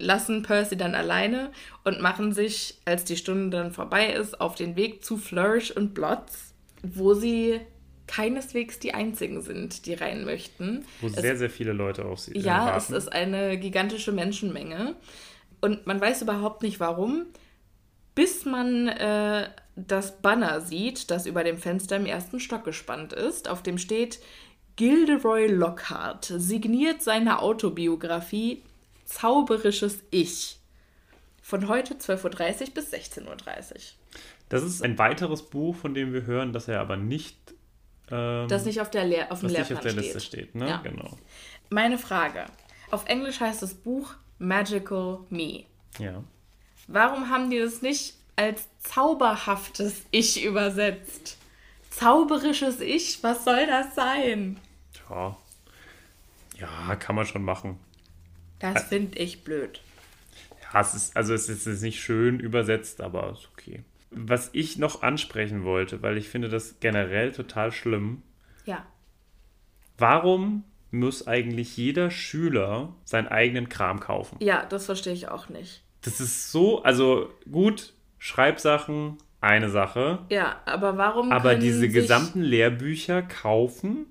[0.00, 1.50] lassen Percy dann alleine
[1.84, 5.92] und machen sich, als die Stunde dann vorbei ist, auf den Weg zu Flourish und
[5.94, 7.60] Blotz, wo sie
[8.06, 10.84] keineswegs die einzigen sind, die rein möchten.
[11.00, 12.94] Wo Es- sehr, sehr viele Leute auf sie äh, ja, es warten.
[12.94, 14.94] ist eine gigantische Menschenmenge.
[15.60, 17.26] Und man weiß überhaupt nicht warum,
[18.14, 23.48] bis man äh, das Banner sieht, das über dem Fenster im ersten Stock gespannt ist,
[23.48, 24.20] auf dem steht
[24.78, 28.62] Gilderoy Lockhart signiert seine Autobiografie
[29.06, 30.60] Zauberisches Ich.
[31.42, 33.36] Von heute 12.30 Uhr bis 16.30 Uhr.
[34.48, 37.36] Das ist ein weiteres Buch, von dem wir hören, dass er aber nicht,
[38.12, 40.04] ähm, Das nicht auf, der Lehr auf dem Lehrplan auf der steht.
[40.04, 40.54] Liste steht.
[40.54, 40.68] Ne?
[40.68, 40.76] Ja.
[40.76, 41.18] Genau.
[41.70, 42.44] Meine Frage.
[42.92, 45.64] Auf Englisch heißt das Buch Magical Me.
[45.98, 46.22] Ja.
[46.86, 51.36] Warum haben die das nicht als zauberhaftes Ich übersetzt?
[51.90, 54.60] Zauberisches Ich, was soll das sein?
[55.10, 55.36] Ja.
[56.58, 57.78] Ja, kann man schon machen.
[58.58, 59.80] Das finde ich blöd.
[60.72, 63.84] Ja, es ist, also es ist nicht schön übersetzt, aber ist okay.
[64.10, 68.22] Was ich noch ansprechen wollte, weil ich finde das generell total schlimm.
[68.64, 68.84] Ja.
[69.96, 74.36] Warum muss eigentlich jeder Schüler seinen eigenen Kram kaufen?
[74.40, 75.82] Ja, das verstehe ich auch nicht.
[76.02, 80.20] Das ist so, also gut, Schreibsachen, eine Sache.
[80.30, 81.30] Ja, aber warum.
[81.32, 84.06] Aber diese gesamten Lehrbücher kaufen?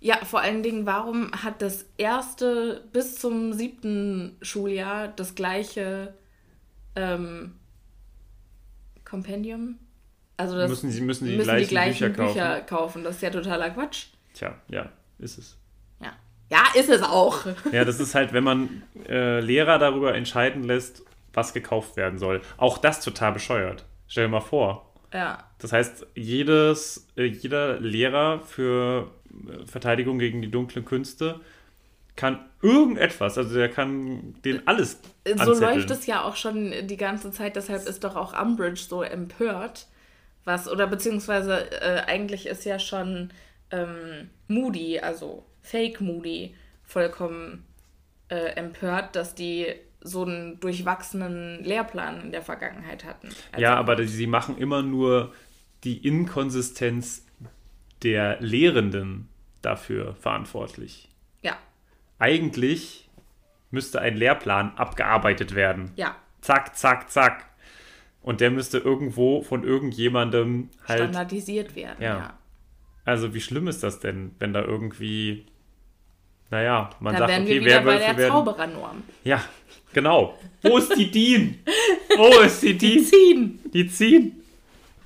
[0.00, 6.14] Ja, vor allen Dingen, warum hat das erste bis zum siebten Schuljahr das gleiche
[6.94, 7.54] ähm,
[9.04, 9.78] Kompendium?
[10.36, 13.02] Also das Müssen sie- müssen die müssen gleichen die gleichen Bücher Bücher, kaufen.
[13.04, 14.06] Das ist ja totaler Quatsch.
[14.34, 14.88] Tja, ja,
[15.18, 15.56] ist es.
[16.00, 16.12] Ja.
[16.50, 17.44] Ja, ist es auch.
[17.72, 22.40] Ja, das ist halt, wenn man äh, Lehrer darüber entscheiden lässt, was gekauft werden soll.
[22.56, 23.84] Auch das total bescheuert.
[24.06, 24.94] Stell dir mal vor.
[25.12, 25.42] Ja.
[25.58, 29.10] Das heißt, jedes, äh, jeder Lehrer für
[29.66, 31.40] Verteidigung gegen die dunklen Künste
[32.16, 35.60] kann irgendetwas, also der kann den alles So anzetteln.
[35.60, 39.86] läuft es ja auch schon die ganze Zeit, deshalb ist doch auch Umbridge so empört.
[40.44, 43.30] Was, oder beziehungsweise äh, eigentlich ist ja schon
[43.70, 47.64] ähm, Moody, also Fake Moody, vollkommen
[48.28, 49.66] äh, empört, dass die
[50.00, 53.28] so einen durchwachsenen Lehrplan in der Vergangenheit hatten.
[53.52, 55.32] Also, Ja, aber sie machen immer nur
[55.84, 57.26] die Inkonsistenz
[58.02, 59.28] der Lehrenden
[59.62, 61.08] dafür verantwortlich.
[61.42, 61.56] Ja,
[62.18, 63.08] Eigentlich
[63.70, 65.92] müsste ein Lehrplan abgearbeitet werden.
[65.96, 66.16] ja.
[66.40, 67.46] Zack, zack, zack.
[68.22, 71.00] Und der müsste irgendwo von irgendjemandem halt.
[71.00, 72.16] Standardisiert werden, Ja.
[72.18, 72.38] ja.
[73.04, 75.46] Also, wie schlimm ist das denn, wenn da irgendwie.
[76.50, 78.30] Naja, man Da sagt, wären okay, wir wieder bei Werwölfe der werden.
[78.30, 79.02] Zauberernorm.
[79.24, 79.44] Ja,
[79.92, 80.38] genau.
[80.62, 81.58] Wo ist die Dean?
[82.16, 83.04] Wo ist die Dean?
[83.04, 83.58] Ziehen!
[83.72, 84.37] Die ziehen.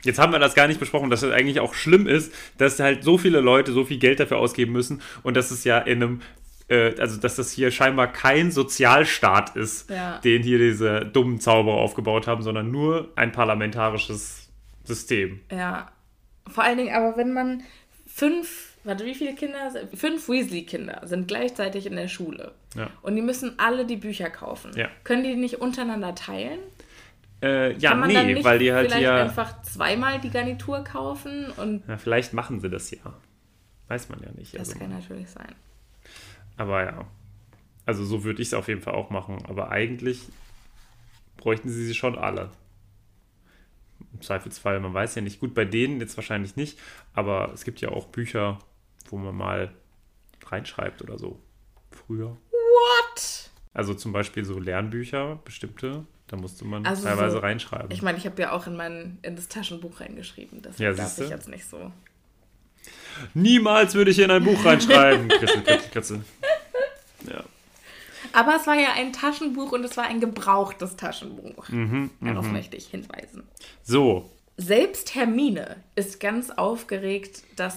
[0.05, 3.05] Jetzt haben wir das gar nicht besprochen, dass es eigentlich auch schlimm ist, dass halt
[3.05, 6.21] so viele Leute so viel Geld dafür ausgeben müssen und dass es ja in einem,
[6.69, 10.19] äh, also dass das hier scheinbar kein Sozialstaat ist, Ja.
[10.19, 14.49] den hier diese dummen Zauberer aufgebaut haben, sondern nur ein parlamentarisches
[14.85, 15.41] System.
[15.51, 15.91] Ja.
[16.49, 17.63] Vor allen Dingen, aber wenn man
[18.07, 19.71] fünf, warte, wie viele Kinder?
[19.95, 22.53] Fünf Weasley-Kinder sind gleichzeitig in der Schule.
[22.75, 22.91] Ja.
[23.03, 24.73] Und die müssen alle die Bücher kaufen.
[24.75, 24.89] Ja.
[25.05, 26.59] Können die nicht untereinander teilen?
[27.43, 29.15] Äh, ja, nee, weil die halt vielleicht hier.
[29.15, 31.51] einfach zweimal die Garnitur kaufen?
[31.51, 33.15] Und Ja, vielleicht machen sie das ja.
[33.89, 34.55] Weiß man ja nicht.
[34.55, 35.53] das also, kann natürlich sein.
[36.57, 37.05] Aber ja.
[37.85, 39.45] Also so würde ich es auf jeden Fall auch machen.
[39.49, 40.21] Aber eigentlich
[41.37, 42.51] bräuchten sie sie schon alle.
[44.13, 45.41] Im Zweifelsfall, man weiß ja nicht.
[45.41, 46.79] Gut, bei denen jetzt wahrscheinlich nicht.
[47.13, 48.61] Aber es gibt ja auch Bücher,
[49.09, 49.73] wo man mal
[50.47, 51.41] reinschreibt oder so.
[51.91, 52.37] Früher.
[52.53, 53.51] What?
[53.75, 56.07] Also zum Beispiel so Lernbücher, bestimmte.
[56.33, 57.91] Da musste man Also teilweise so- reinschreiben.
[57.91, 60.63] Ich meine, ich habe ja auch in, mein, in das Taschenbuch reingeschrieben.
[60.63, 61.93] Das Ja, darf ich jetzt nicht so.
[63.35, 65.29] Niemals würde ich in ein Buch reinschreiben.
[65.29, 66.25] Kritzel, kritzel, kritzel.
[67.31, 67.45] Ja.
[68.33, 71.69] Aber es war ja ein Taschenbuch und es war ein gebrauchtes Taschenbuch.
[71.69, 73.43] Mhm, Darauf möchte ich hinweisen.
[73.83, 77.77] So, Selbst Hermine ist ganz aufgeregt, dass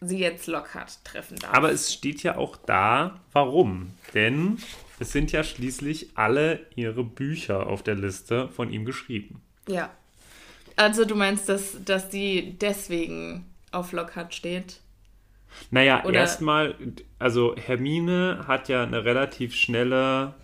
[0.00, 1.54] sie jetzt Lockhart treffen darf.
[1.54, 3.92] Aber es steht ja auch da, warum.
[4.12, 4.58] Denn
[4.98, 9.42] es sind ja schließlich alle ihre Bücher auf der Liste von ihm geschrieben.
[9.68, 9.90] ja.
[10.78, 14.80] Also du meinst, dass, dass die deswegen auf Lockhart steht?
[15.70, 16.74] Naja, erstmal,
[17.18, 20.34] also Hermine hat ja eine relativ schnelle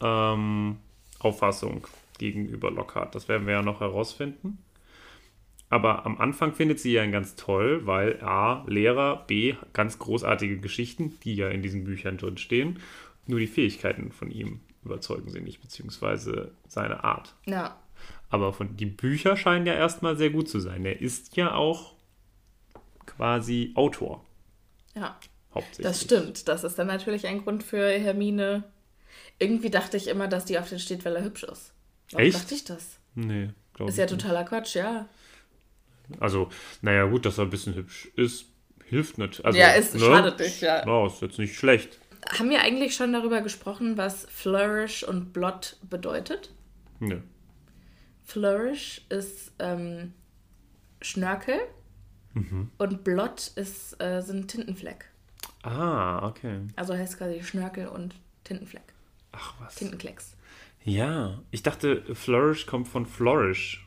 [0.00, 0.76] ähm,
[1.18, 1.88] Auffassung
[2.18, 3.16] gegenüber Lockhart.
[3.16, 4.58] Das werden wir ja noch herausfinden.
[5.70, 11.18] Aber am Anfang findet sie ihn ganz toll, weil A, Lehrer, B, ganz großartige Geschichten,
[11.22, 12.80] die ja in diesen Büchern drin stehen.
[13.30, 17.34] Nur die Fähigkeiten von ihm überzeugen sie nicht, beziehungsweise seine Art.
[17.46, 17.78] Ja.
[18.28, 20.84] Aber von die Bücher scheinen ja erstmal sehr gut zu sein.
[20.84, 21.94] Er ist ja auch
[23.06, 24.24] quasi Autor,
[24.94, 25.18] Ja.
[25.54, 25.86] hauptsächlich.
[25.86, 26.48] Das stimmt.
[26.48, 28.64] Das ist dann natürlich ein Grund für Hermine.
[29.38, 31.72] Irgendwie dachte ich immer, dass die auf den steht, weil er hübsch ist.
[32.12, 32.36] Warum Echt?
[32.36, 32.98] dachte ich das?
[33.14, 34.20] Nee, glaube Ist ich ja nicht.
[34.20, 35.08] totaler Quatsch, ja.
[36.18, 36.48] Also,
[36.82, 38.46] naja, gut, dass er ein bisschen hübsch ist,
[38.84, 39.44] hilft nicht.
[39.44, 40.84] Also, Ja, es schadet nicht, ja.
[40.86, 41.98] Ja, ist jetzt nicht schlecht.
[42.38, 46.52] Haben wir eigentlich schon darüber gesprochen, was Flourish und Blot bedeutet?
[47.00, 47.20] Nö.
[48.24, 50.12] Flourish ist ähm,
[51.02, 51.58] Schnörkel
[52.32, 52.70] Mhm.
[52.78, 55.06] und Blot ist, äh, sind Tintenfleck.
[55.64, 56.60] Ah, okay.
[56.76, 58.14] Also heißt quasi Schnörkel und
[58.44, 58.84] Tintenfleck.
[59.32, 59.74] Ach was.
[59.74, 60.36] Tintenklecks.
[60.84, 63.84] Ja, ich dachte, Flourish kommt von Flourish.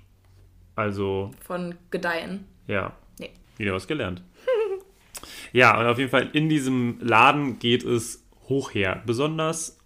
[0.75, 2.45] Also, Von Gedeihen.
[2.67, 3.31] ja, Nee.
[3.57, 4.21] wieder was gelernt.
[5.53, 9.01] ja, und auf jeden Fall in diesem Laden geht es hoch her.
[9.05, 9.77] Besonders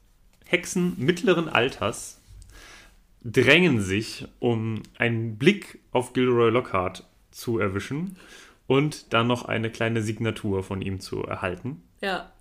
[0.46, 2.22] Hexen mittleren Alters
[3.24, 8.18] drängen sich, um einen Blick auf Gilderoy Lockhart zu erwischen
[8.68, 11.84] und dann noch eine kleine Signatur von ihm zu erhalten.
[12.02, 12.32] Ja.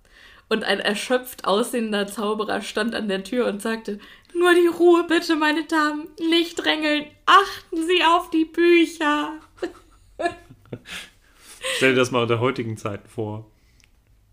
[0.49, 3.99] Und ein erschöpft aussehender Zauberer stand an der Tür und sagte,
[4.33, 9.33] nur die Ruhe bitte, meine Damen, nicht drängeln, achten Sie auf die Bücher.
[11.75, 13.45] Stell dir das mal unter heutigen Zeiten vor.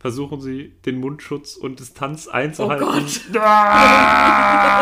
[0.04, 2.86] Versuchen Sie, den Mundschutz und Distanz Oh einzuhalten.
[2.86, 3.22] Gott.
[3.40, 4.74] Ah!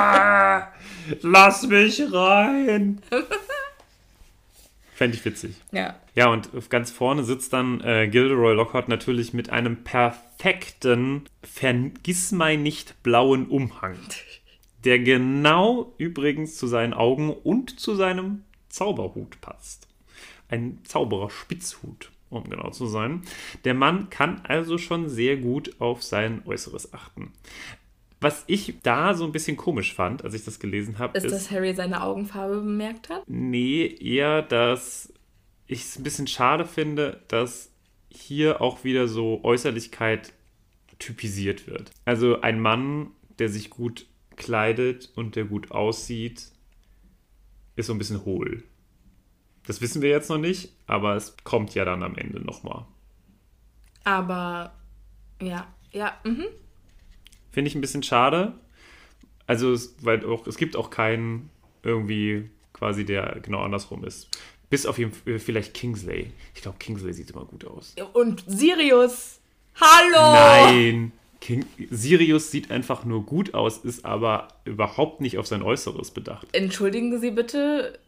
[1.21, 3.01] Lass mich rein!
[4.97, 5.55] Fände ich witzig.
[5.71, 5.95] Ja.
[6.17, 13.47] Ja, und ganz vorne sitzt dann äh, Gilderoy Lockhart natürlich mit einem perfekten, vergissmeinnicht blauen
[13.47, 13.99] Umhang.
[14.85, 19.87] Der genau übrigens zu seinen Augen und zu seinem Zauberhut passt.
[20.49, 23.23] Ein Zauberer-Spitzhut, um genau zu sein.
[23.65, 27.33] Der Mann kann also schon sehr gut auf sein Äußeres achten.
[28.21, 31.51] Was ich da so ein bisschen komisch fand, als ich das gelesen habe, Ist, dass
[31.51, 33.25] Harry seine Augenfarbe bemerkt hat?
[33.27, 35.13] Nee, eher, dass
[35.67, 37.73] ich es ein bisschen schade finde, dass
[38.09, 40.33] hier auch wieder so Äußerlichkeit
[40.99, 41.91] typisiert wird.
[42.05, 44.07] Also ein Mann, der sich gut
[44.37, 46.47] kleidet und der gut aussieht,
[47.75, 48.63] ist so ein bisschen hohl.
[49.67, 52.85] Das wissen wir jetzt noch nicht, aber es kommt ja dann am Ende nochmal.
[54.05, 54.73] Aber
[55.41, 56.47] ja, ja, mhm.
[57.51, 58.55] Finde ich ein bisschen schade.
[59.47, 61.51] Also, es, weil auch, es gibt auch keinen
[61.83, 64.29] irgendwie quasi, der genau andersrum ist.
[64.71, 66.33] Bis auf jeden Fall vielleicht Kingsley.
[66.55, 67.95] Ich glaube, Kingsley sieht immer gut aus.
[68.15, 69.41] Und Sirius,
[69.79, 70.33] hallo!
[70.73, 71.13] Nein!
[71.41, 76.47] King, Sirius sieht einfach nur gut aus, ist aber überhaupt nicht auf sein Äußeres bedacht.
[76.53, 77.99] Entschuldigen Sie bitte,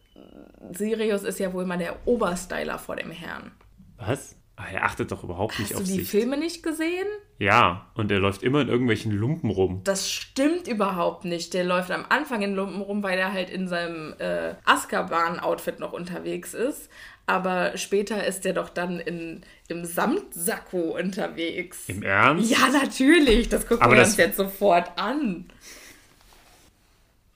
[0.71, 3.51] Sirius ist ja wohl mal der Oberstyler vor dem Herrn.
[3.97, 4.35] Was?
[4.57, 6.09] Ah, er achtet doch überhaupt nicht Hast du auf die sich.
[6.09, 7.05] Filme nicht gesehen?
[7.39, 9.81] Ja, und er läuft immer in irgendwelchen Lumpen rum.
[9.83, 11.53] Das stimmt überhaupt nicht.
[11.53, 15.91] Der läuft am Anfang in Lumpen rum, weil er halt in seinem äh, Azkaban-Outfit noch
[15.91, 16.89] unterwegs ist.
[17.27, 21.89] Aber später ist er doch dann in, im Samtsacko unterwegs.
[21.89, 22.49] Im Ernst?
[22.49, 23.49] Ja, natürlich.
[23.49, 25.49] Das gucken Aber wir das- uns jetzt sofort an.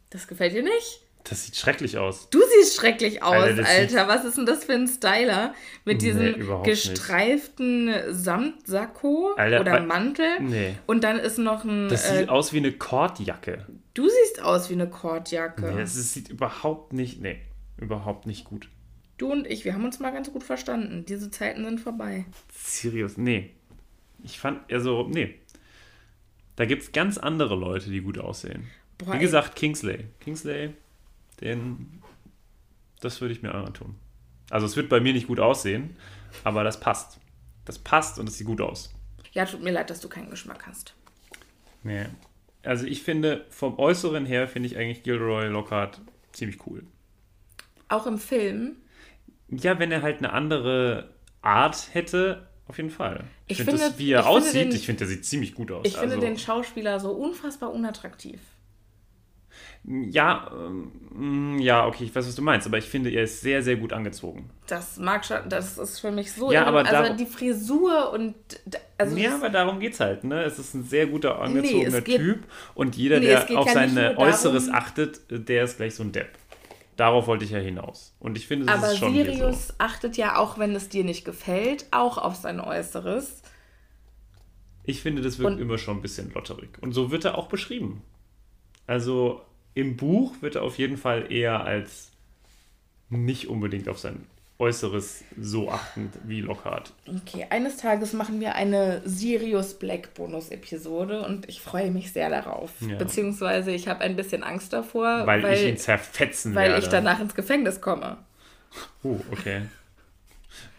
[0.09, 1.01] Das gefällt dir nicht?
[1.25, 2.29] Das sieht schrecklich aus.
[2.29, 3.95] Du siehst schrecklich aus, Alter, Alter.
[3.95, 5.53] das Was ist denn das für ein Styler?
[5.85, 6.63] Mit Nee, diesem nicht.
[6.63, 10.39] gestreiften Samtsacko Alter, oder Mantel.
[10.41, 10.75] Nee.
[10.87, 11.89] Und dann ist noch ein.
[11.89, 13.65] Das äh, sieht aus wie eine Kordjacke.
[13.93, 15.73] du siehst aus wie eine Kordjacke.
[15.73, 17.39] Nee, es ist- sieht überhaupt nicht, nee,
[17.77, 18.69] überhaupt nicht gut.
[19.17, 21.03] Du und ich, wir haben uns mal ganz gut verstanden.
[21.07, 22.25] Diese Zeiten sind vorbei.
[22.55, 23.51] Sirius, nee.
[24.23, 25.35] Ich fand, also, nee.
[26.55, 28.67] Da gibt es ganz andere Leute, die gut aussehen.
[28.97, 30.05] Boah, Wie gesagt, Kingsley.
[30.21, 30.71] Kingsley,
[31.41, 32.01] den,
[33.01, 33.95] das würde ich mir antun.
[34.49, 35.95] Also es wird bei mir nicht gut aussehen,
[36.43, 37.19] aber das passt.
[37.65, 38.93] Das passt und es sieht gut aus.
[39.33, 40.95] Ja, tut mir leid, dass du keinen Geschmack hast.
[41.83, 42.05] Nee.
[42.63, 46.01] Also ich finde, vom Äußeren her finde ich eigentlich Gilderoy Lockhart
[46.33, 46.83] ziemlich cool.
[47.87, 48.75] Auch im Film.
[49.49, 53.23] Ja, wenn er halt eine andere Art hätte, auf jeden Fall.
[53.47, 55.55] Ich finde, finde- das, wie er ich finde aussieht, den- ich finde, der sieht ziemlich
[55.55, 55.87] gut aus.
[55.87, 58.39] Ich finde also, den Schauspieler so unfassbar unattraktiv.
[59.85, 63.63] Ja, ähm, ja, okay, ich weiß, was du meinst, aber ich finde, er ist sehr,
[63.63, 64.49] sehr gut angezogen.
[64.67, 66.51] Das mag schon, das ist für mich so.
[66.51, 68.35] Ja, aber also darum- die Frisur und.
[68.97, 70.43] Also ja, aber darum geht's halt, ne?
[70.43, 72.43] Es ist ein sehr guter, Nee, angezogener es geht- Typ
[72.75, 76.11] und jeder, Nee, der auf sein nur darum- Äußeres achtet, der ist gleich so ein
[76.11, 76.37] Depp.
[76.97, 78.13] Darauf wollte ich ja hinaus.
[78.19, 79.73] Und ich finde, das aber ist schon hier Sirius so.
[79.77, 83.41] achtet ja, auch wenn es dir nicht gefällt, auch auf sein Äußeres.
[84.83, 86.77] Ich finde, das wirkt Und- immer schon ein bisschen lotterig.
[86.81, 88.01] Und so wird er auch beschrieben.
[88.85, 89.41] Also
[89.79, 92.11] im Buch wird er auf jeden Fall eher als
[93.09, 94.25] nicht unbedingt auf sein
[94.59, 96.91] Äußeres so achtend wie Lockhart.
[97.07, 102.71] Okay, eines Tages machen wir eine Sirius Black Bonus-Episode und ich freue mich sehr darauf.
[102.81, 102.97] Ja.
[102.97, 106.83] Beziehungsweise ich habe ein bisschen Angst davor, Weil, weil, ich ihn zerfetzen weil werde.
[106.83, 108.17] ich danach ins Gefängnis komme.
[109.01, 109.61] Oh, okay.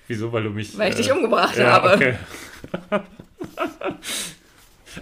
[0.09, 0.31] Wieso?
[0.31, 0.77] Weil du mich.
[0.77, 1.95] Weil ich dich umgebracht ja, habe.
[1.95, 2.15] Okay.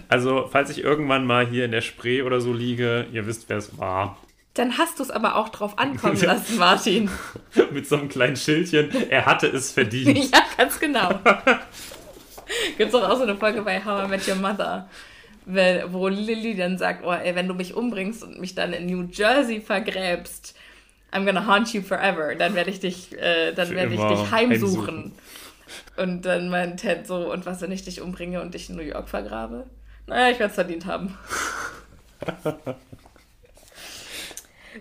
[0.07, 3.57] also, falls ich irgendwann mal hier in der Spree oder so liege, ihr wisst, wer
[3.57, 4.17] es war.
[4.53, 7.09] Dann hast du es aber auch drauf ankommen lassen, Martin.
[7.71, 8.89] Mit so einem kleinen Schildchen.
[9.09, 10.17] Er hatte es verdient.
[10.31, 11.09] ja, ganz genau.
[12.77, 14.89] Gibt es auch so eine Folge bei How I Met Your Mother,
[15.45, 19.07] wo Lily dann sagt, oh, ey, wenn du mich umbringst und mich dann in New
[19.11, 20.55] Jersey vergräbst,
[21.11, 22.35] I'm gonna haunt you forever.
[22.35, 24.31] Dann werde ich dich, äh, dann werde ich dich heimsuchen.
[24.31, 25.11] heimsuchen.
[25.97, 28.83] Und dann meint Ted so, und was, wenn ich dich umbringe und dich in New
[28.83, 29.65] York vergrabe?
[30.09, 31.17] Naja, ich werde es verdient haben.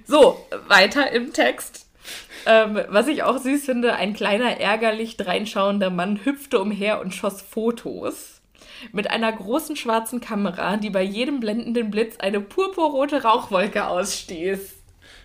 [0.07, 1.87] So, weiter im Text.
[2.47, 7.43] Ähm, was ich auch süß finde, ein kleiner ärgerlich dreinschauender Mann hüpfte umher und schoss
[7.43, 8.41] Fotos.
[8.93, 14.74] Mit einer großen schwarzen Kamera, die bei jedem blendenden Blitz eine purpurrote Rauchwolke ausstieß.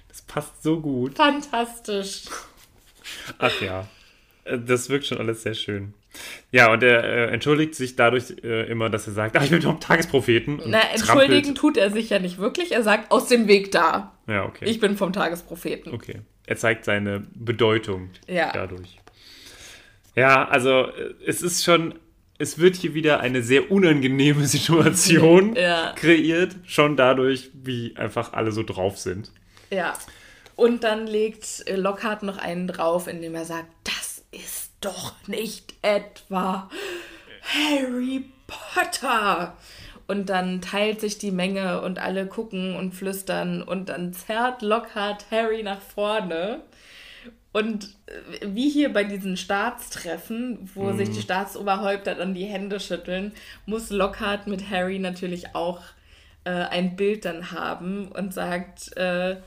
[0.08, 1.16] Das passt so gut.
[1.16, 2.24] Fantastisch.
[3.38, 3.88] Ach ja,
[4.46, 5.94] Äh, das wirkt schon alles sehr schön.
[6.52, 9.62] Ja, und er äh, entschuldigt sich dadurch äh, immer, dass er sagt, ach, ich bin
[9.62, 10.62] doch Tagespropheten.
[10.66, 12.72] Na, entschuldigen tut er sich ja nicht wirklich.
[12.72, 14.14] Er sagt, aus dem Weg da.
[14.28, 14.66] Ja, okay.
[14.66, 15.94] Ich bin vom Tagespropheten.
[15.94, 16.22] okay.
[16.46, 18.52] Er zeigt seine Bedeutung Ja.
[18.52, 19.00] dadurch.
[20.16, 21.96] Ja, also äh, es ist schon,
[22.38, 25.94] es wird hier wieder eine sehr unangenehme Situation Ja.
[25.96, 29.32] kreiert, schon dadurch, wie einfach alle so drauf sind.
[29.72, 29.94] Ja.
[30.56, 35.74] Und dann legt äh, Lockhart noch einen drauf, indem er sagt, das ist doch nicht
[35.82, 36.70] etwa
[37.42, 39.56] Harry Potter.
[40.06, 45.26] Und dann teilt sich die Menge und alle gucken und flüstern und dann zerrt Lockhart
[45.32, 46.62] Harry nach vorne.
[47.54, 53.32] Und äh, wie hier bei diesen Staatstreffen, wo sich die Staatsoberhäupter dann die Hände schütteln,
[53.66, 55.80] muss Lockhart mit Harry natürlich auch
[56.44, 59.38] äh, ein Bild dann haben und sagt, äh,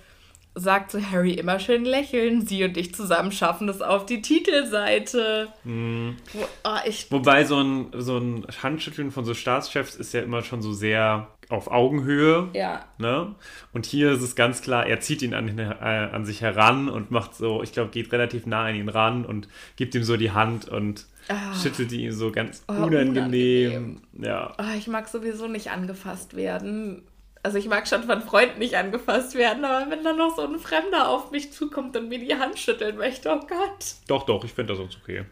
[0.58, 2.46] sagt zu Harry immer schön lächeln.
[2.46, 5.48] Sie und ich zusammen schaffen es auf die Titelseite.
[5.64, 10.42] Wo, oh, ich, Wobei so ein, so ein Handschütteln von so Staatschefs ist ja immer
[10.42, 12.48] schon so sehr auf Augenhöhe.
[12.54, 13.34] ja, Ne?
[13.72, 17.10] Und hier ist es ganz klar, er zieht ihn an, äh, an sich heran und
[17.10, 20.32] macht so, ich glaube, geht relativ nah an ihn ran und gibt ihm so die
[20.32, 21.06] Hand und
[21.60, 23.10] schüttelt ihn so ganz Oh, unangenehm.
[23.10, 24.00] unangenehm.
[24.22, 24.54] Ja.
[24.58, 27.02] oh, ich mag sowieso nicht angefasst werden.
[27.46, 30.58] Also ich mag schon von Freunden nicht angefasst werden, aber wenn dann noch so ein
[30.58, 33.94] Fremder auf mich zukommt und mir die Hand schütteln möchte, oh Gott.
[34.08, 35.24] Doch, doch, ich finde das sonst okay.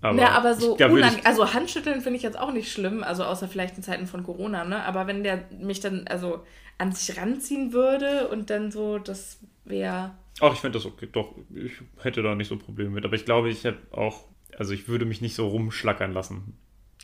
[0.00, 3.24] Aber, ja, aber so ich, unang Also Handschütteln finde ich jetzt auch nicht schlimm, also
[3.24, 4.82] außer vielleicht in Zeiten von Corona, ne?
[4.82, 6.42] Aber wenn der mich dann also
[6.78, 10.12] an sich ranziehen würde und dann so, das wäre.
[10.40, 11.06] Ach, ich finde das okay.
[11.12, 13.04] Doch, ich hätte da nicht so Probleme mit.
[13.04, 14.24] Aber ich glaube, ich hätte auch,
[14.56, 16.56] also ich würde mich nicht so rumschlackern lassen.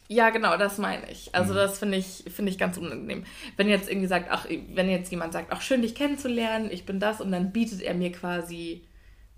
[0.09, 1.35] Ja, genau, das meine ich.
[1.35, 1.57] Also Mhm.
[1.57, 3.25] das finde ich, finde ich ganz unangenehm.
[3.57, 7.01] Wenn jetzt irgendwie sagt, ach, wenn jetzt jemand sagt, ach, schön, dich kennenzulernen, ich bin
[7.01, 8.83] das, und dann bietet er mir quasi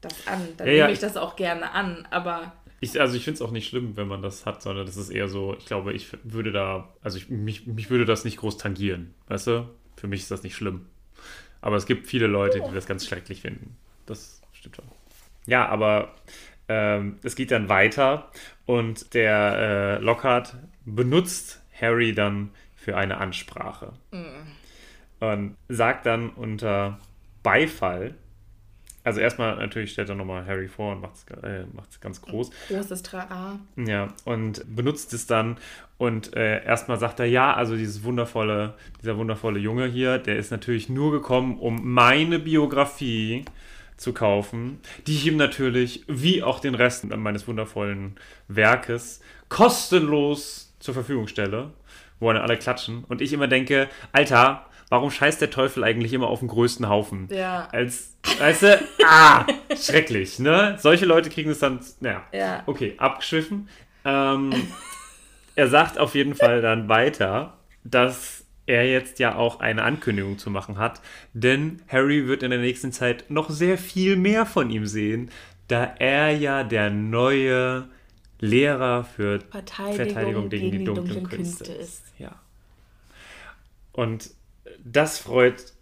[0.02, 2.06] das an, dann Ja, ja, nehme ich ich- das auch gerne an.
[2.10, 4.96] Aber Ich, also ich finde es auch nicht schlimm, wenn man das hat, sondern das
[4.96, 8.36] ist eher so, ich glaube, ich würde da, also ich, mich, mich würde das nicht
[8.36, 9.68] groß tangieren, weißt du?
[9.96, 10.86] Für mich ist das nicht schlimm.
[11.60, 13.76] Aber es gibt viele Leute, die das ganz schrecklich finden.
[14.06, 14.84] Das stimmt schon.
[15.46, 16.14] Ja, aber
[16.68, 18.30] ähm, es geht dann weiter
[18.68, 20.54] und der äh, Lockhart
[20.84, 23.94] benutzt Harry dann für eine Ansprache.
[25.20, 27.00] Und sagt dann unter
[27.42, 28.14] Beifall,
[29.04, 32.50] also erstmal natürlich stellt er nochmal Harry vor und macht es äh, macht's ganz groß.
[32.68, 33.58] großes Trara.
[33.76, 35.56] Ja, und benutzt es dann
[35.96, 40.50] und äh, erstmal sagt er, ja, also dieses wundervolle, dieser wundervolle Junge hier, der ist
[40.50, 43.46] natürlich nur gekommen, um meine Biografie
[43.98, 50.94] zu kaufen, die ich ihm natürlich, wie auch den Rest meines wundervollen Werkes, kostenlos zur
[50.94, 51.72] Verfügung stelle,
[52.20, 53.04] wo dann alle klatschen.
[53.04, 57.28] Und ich immer denke, Alter, warum scheißt der Teufel eigentlich immer auf den größten Haufen?
[57.30, 57.68] Ja.
[57.72, 59.44] Als, weißt du, ah,
[59.76, 60.76] schrecklich, ne?
[60.78, 62.22] Solche Leute kriegen es dann, naja.
[62.32, 62.62] Ja.
[62.66, 63.68] Okay, abgeschwiffen.
[64.04, 64.54] Ähm,
[65.56, 68.37] er sagt auf jeden Fall dann weiter, dass
[68.68, 71.00] er jetzt ja auch eine Ankündigung zu machen hat,
[71.32, 75.30] denn Harry wird in der nächsten Zeit noch sehr viel mehr von ihm sehen,
[75.68, 77.88] da er ja der neue
[78.40, 82.04] Lehrer für Verteidigung gegen die dunklen Künste ist.
[82.18, 82.38] Ja.
[83.92, 84.30] Und
[84.84, 85.72] das freut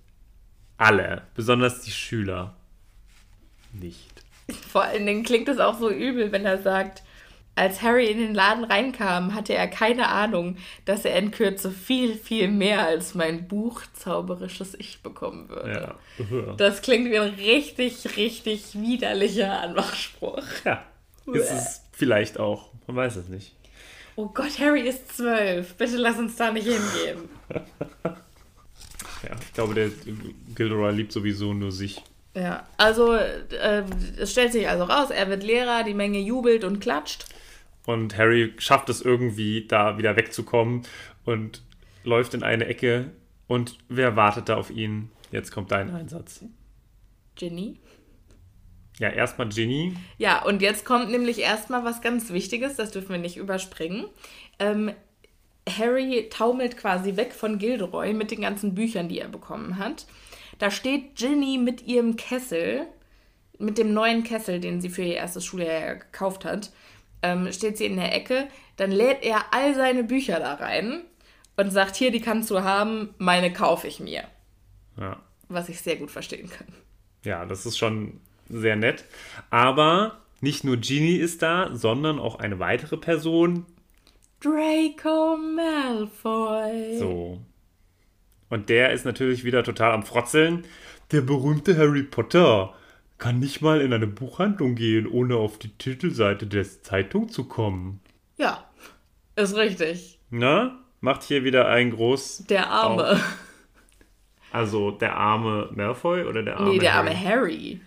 [0.78, 2.54] alle, besonders die Schüler
[3.72, 4.22] nicht.
[4.68, 7.02] Vor allen Dingen klingt es auch so übel, wenn er sagt,
[7.56, 12.14] als Harry in den Laden reinkam, hatte er keine Ahnung, dass er in Kürze viel,
[12.14, 15.96] viel mehr als mein Buch zauberisches Ich bekommen würde.
[16.18, 16.54] Ja.
[16.56, 20.44] Das klingt wie ein richtig, richtig widerlicher Anmachspruch.
[20.64, 20.84] Ja,
[21.32, 22.70] ist es vielleicht auch.
[22.86, 23.52] Man weiß es nicht.
[24.16, 25.74] Oh Gott, Harry ist zwölf.
[25.74, 27.28] Bitte lass uns da nicht hingehen.
[29.22, 29.90] Ja, ich glaube, der
[30.54, 32.02] Gilderoy liebt sowieso nur sich.
[32.34, 33.82] Ja, also äh,
[34.18, 37.24] es stellt sich also raus, er wird Lehrer, die Menge jubelt und klatscht.
[37.86, 40.82] Und Harry schafft es irgendwie, da wieder wegzukommen
[41.24, 41.62] und
[42.04, 43.12] läuft in eine Ecke.
[43.46, 45.10] Und wer wartet da auf ihn?
[45.30, 46.44] Jetzt kommt dein Einsatz.
[47.36, 47.78] Ginny.
[48.98, 49.94] Ja, erstmal Ginny.
[50.18, 54.06] Ja, und jetzt kommt nämlich erstmal was ganz Wichtiges, das dürfen wir nicht überspringen.
[54.58, 54.90] Ähm,
[55.68, 60.06] Harry taumelt quasi weg von Gilderoy mit den ganzen Büchern, die er bekommen hat.
[60.58, 62.86] Da steht Ginny mit ihrem Kessel,
[63.58, 66.70] mit dem neuen Kessel, den sie für ihr erstes Schuljahr gekauft hat,
[67.26, 68.48] ähm, steht sie in der Ecke.
[68.76, 71.02] Dann lädt er all seine Bücher da rein
[71.56, 74.24] und sagt, hier, die kannst du haben, meine kaufe ich mir.
[74.98, 75.20] Ja.
[75.48, 76.68] was ich sehr gut verstehen kann.
[77.22, 79.04] Ja, das ist schon sehr nett.
[79.50, 83.66] Aber nicht nur Ginny ist da, sondern auch eine weitere Person.
[84.40, 86.98] Draco Malfoy.
[86.98, 87.40] So.
[88.48, 90.64] Und der ist natürlich wieder total am Frotzeln.
[91.12, 92.74] Der berühmte Harry Potter
[93.18, 98.00] kann nicht mal in eine Buchhandlung gehen, ohne auf die Titelseite der Zeitung zu kommen.
[98.36, 98.64] Ja,
[99.36, 100.18] ist richtig.
[100.30, 100.78] Na?
[101.00, 102.44] Macht hier wieder ein groß.
[102.48, 103.12] Der Arme.
[103.12, 103.38] Auf.
[104.52, 107.08] Also der arme Malfoy oder der arme nee, der Harry?
[107.10, 107.80] arme Harry.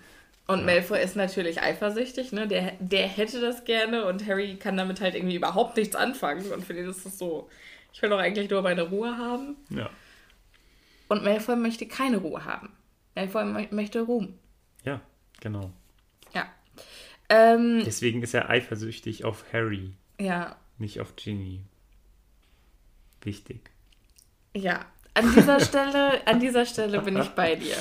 [0.47, 2.47] Und Malfoy ist natürlich eifersüchtig, ne?
[2.47, 6.51] Der, der hätte das gerne und Harry kann damit halt irgendwie überhaupt nichts anfangen.
[6.51, 7.49] Und für den ist das so,
[7.93, 9.57] ich will doch eigentlich nur meine Ruhe haben.
[9.69, 9.89] Ja.
[11.07, 12.69] Und Malfoy möchte keine Ruhe haben.
[13.15, 14.35] Malfoy mö- möchte Ruhm.
[14.83, 15.01] Ja,
[15.41, 15.71] genau.
[16.33, 16.47] Ja.
[17.29, 21.61] Ähm, Deswegen ist er eifersüchtig auf Harry, ja, nicht auf Ginny.
[23.21, 23.59] Wichtig.
[24.55, 24.85] ja.
[25.15, 27.75] An dieser Stelle, an dieser Stelle bin ich bei dir.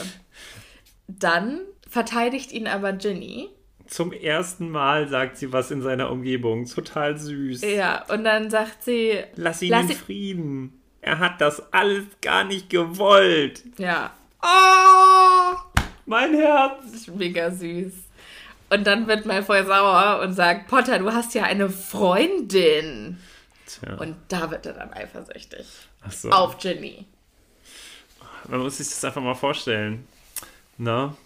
[1.07, 3.51] Dann verteidigt ihn aber Ginny.
[3.87, 6.65] Zum ersten Mal sagt sie was in seiner Umgebung.
[6.67, 7.61] Total süß.
[7.63, 10.83] Ja, und dann sagt sie, Lass ihn Lass in ihn- Frieden.
[11.01, 13.63] Er hat das alles gar nicht gewollt.
[13.79, 14.11] ja,
[14.43, 15.28] Oh,
[16.09, 16.83] mein Herz.
[16.85, 17.93] das ist mega süß.
[18.71, 23.19] Und dann wird Malfoy sauer und sagt, Potter, du hast ja eine Freundin.
[23.67, 25.67] Tja, Und da wird er dann eifersüchtig.
[26.03, 26.31] ach so.
[26.31, 27.07] Auf Ginny.
[28.49, 30.07] Man muss sich das einfach mal vorstellen.
[30.79, 31.17] Na,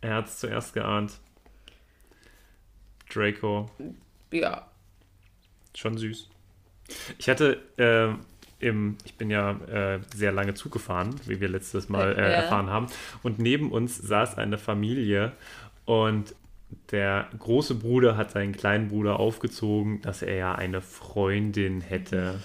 [0.00, 1.12] er hat es zuerst geahnt.
[3.12, 3.70] Draco,
[4.30, 4.66] Ja.
[5.74, 6.28] schon süß.
[7.18, 8.20] Ich hatte ähm,
[8.60, 12.26] im, ich bin ja äh, sehr lange Zug gefahren, wie wir letztes Mal äh, Ja.
[12.28, 12.86] erfahren haben.
[13.22, 15.32] Und neben uns saß eine Familie
[15.84, 16.34] und
[16.90, 22.40] der große Bruder hat seinen kleinen Bruder aufgezogen, dass er ja eine Freundin hätte.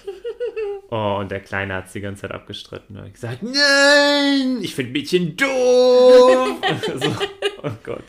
[0.92, 2.96] Oh, und der Kleine hat es die ganze Zeit abgestritten.
[2.96, 5.48] Er hat gesagt, nein, ich finde Mädchen doof.
[6.96, 7.14] so,
[7.62, 8.02] oh Gott.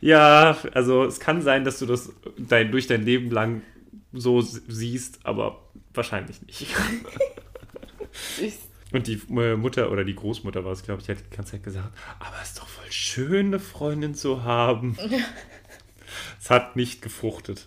[0.00, 3.60] Ja, also es kann sein, dass du das dein, durch dein Leben lang
[4.14, 6.74] so siehst, aber wahrscheinlich nicht.
[8.40, 8.54] Ich,
[8.92, 11.52] Und die äh, Mutter oder die Großmutter war es, glaube ich, die hat die ganze
[11.52, 14.96] Zeit gesagt, aber es ist doch voll schön, eine Freundin zu haben.
[16.40, 17.66] es hat nicht gefruchtet.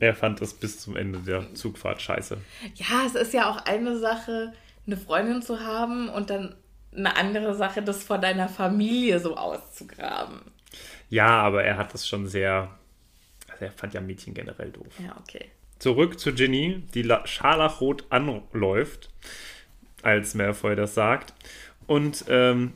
[0.00, 2.38] Er fand das bis zum Ende der Zugfahrt scheiße.
[2.74, 4.52] ja, es ist ja auch eine Sache,
[4.86, 6.54] eine Freundin zu haben und dann
[6.96, 10.40] eine andere Sache, das vor deiner Familie so auszugraben.
[11.10, 12.70] Ja, aber er hat das schon sehr.
[13.48, 14.86] Also er fand ja Mädchen generell doof.
[15.04, 15.46] Ja, okay.
[15.78, 19.10] Zurück zu Ginny, die la- scharlachrot anläuft,
[20.02, 21.34] als Malfoy das sagt.
[21.86, 22.72] Und ähm,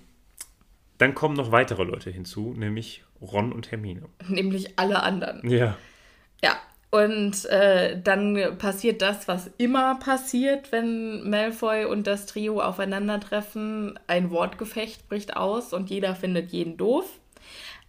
[0.99, 4.03] dann kommen noch weitere Leute hinzu, nämlich Ron und Hermine.
[4.29, 5.49] Nämlich alle anderen.
[5.49, 5.77] Ja.
[6.43, 6.57] Ja,
[6.91, 13.99] und äh, dann passiert das, was immer passiert, wenn Malfoy und das Trio aufeinandertreffen.
[14.07, 17.07] Ein Wortgefecht bricht aus und jeder findet jeden doof.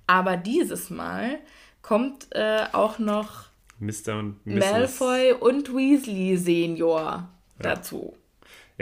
[0.07, 1.39] Aber dieses Mal
[1.81, 3.47] kommt äh, auch noch
[3.79, 4.19] Mr.
[4.19, 4.59] und Mrs.
[4.59, 7.29] Malfoy und Weasley Senior
[7.59, 8.15] dazu.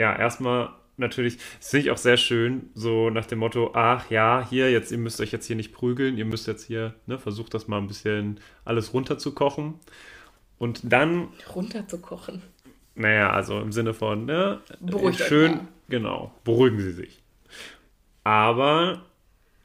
[0.02, 4.44] Ja, erstmal natürlich, das finde ich auch sehr schön, so nach dem Motto, ach ja,
[4.50, 7.54] hier, jetzt, ihr müsst euch jetzt hier nicht prügeln, ihr müsst jetzt hier, ne, versucht
[7.54, 9.74] das mal ein bisschen alles runterzukochen.
[10.58, 12.42] Und dann Runterzukochen.
[12.96, 14.60] Naja, also im Sinne von, ne?
[14.80, 17.22] Beruhigt schön, genau, beruhigen Sie sich.
[18.24, 19.04] Aber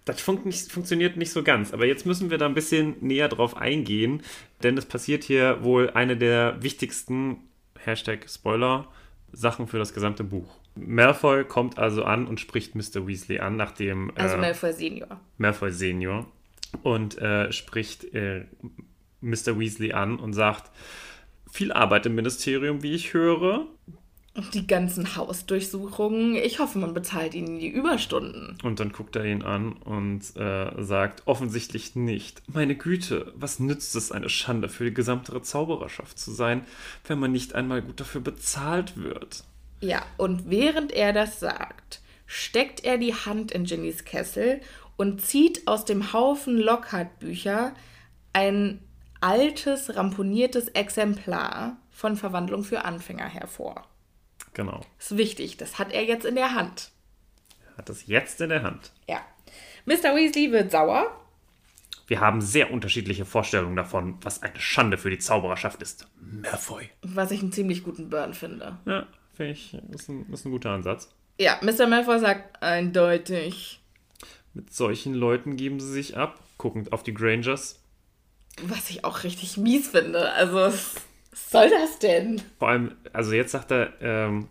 [0.06, 1.74] das fun nicht, funktioniert nicht so ganz.
[1.74, 4.22] Aber jetzt müssen wir da ein bisschen näher drauf eingehen,
[4.62, 7.38] denn es passiert hier wohl eine der wichtigsten,
[7.80, 8.88] Hashtag Spoiler,
[9.32, 10.57] Sachen für das gesamte Buch.
[10.75, 13.07] Malfoy kommt also an und spricht Mr.
[13.07, 15.19] Weasley an, nachdem Also äh, Malfoy Senior.
[15.38, 16.28] Malfoy Senior
[16.84, 18.45] und äh, spricht äh,
[19.21, 19.59] Mr.
[19.59, 20.71] Weasley an und sagt,
[21.51, 23.65] viel Arbeit im Ministerium, wie ich höre.
[24.54, 26.36] Die ganzen Hausdurchsuchungen.
[26.36, 28.58] Ich hoffe, man bezahlt ihnen die Überstunden.
[28.64, 32.44] Und dann guckt er ihn an und äh, sagt, offensichtlich nicht.
[32.48, 36.66] Meine Güte, was nützt es, eine Schande für die gesamte Zaubererschaft zu sein,
[37.08, 39.44] wenn man nicht einmal gut dafür bezahlt wird?
[39.82, 44.62] Ja, und während er das sagt, steckt er die Hand in Ginnys Kessel
[44.98, 47.74] und zieht aus dem Haufen Lockhart-Bücher
[48.34, 48.82] ein
[49.22, 53.88] altes, ramponiertes Exemplar von Verwandlung für Anfänger hervor.
[54.58, 54.82] Genau.
[54.97, 56.89] Ist wichtig, das hat er jetzt in der Hand.
[57.70, 58.91] Er hat das jetzt in der Hand.
[59.08, 59.22] Ja.
[59.86, 60.16] Mr.
[60.16, 61.16] Weasley wird sauer.
[62.08, 66.08] Wir haben sehr unterschiedliche Vorstellungen davon, was eine Schande für die Zaubererschaft ist.
[66.20, 66.89] Malfoy.
[67.03, 68.80] Was ich einen ziemlich guten Burn finde.
[68.88, 69.05] Ja,
[69.36, 71.14] finde ich, ist ein, ist ein guter Ansatz.
[71.39, 71.86] Ja, Mr.
[71.86, 73.80] Malfoy sagt eindeutig.
[74.55, 77.80] Mit solchen Leuten geben sie sich ab, guckend auf die Grangers.
[78.64, 80.32] Was ich auch richtig mies finde.
[80.32, 80.74] Also,
[81.44, 82.42] was soll das denn?
[82.60, 84.48] Vor allem, also jetzt sagt er, ähm,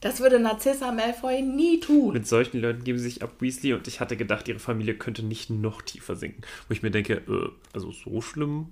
[0.00, 2.12] Das würde Narcissa Malfoy nie tun.
[2.12, 3.72] Mit solchen Leuten geben sie sich ab, Weasley.
[3.74, 6.42] Und ich hatte gedacht, ihre Familie könnte nicht noch tiefer sinken.
[6.68, 8.68] Wo ich mir denke, äh, also so schlimm.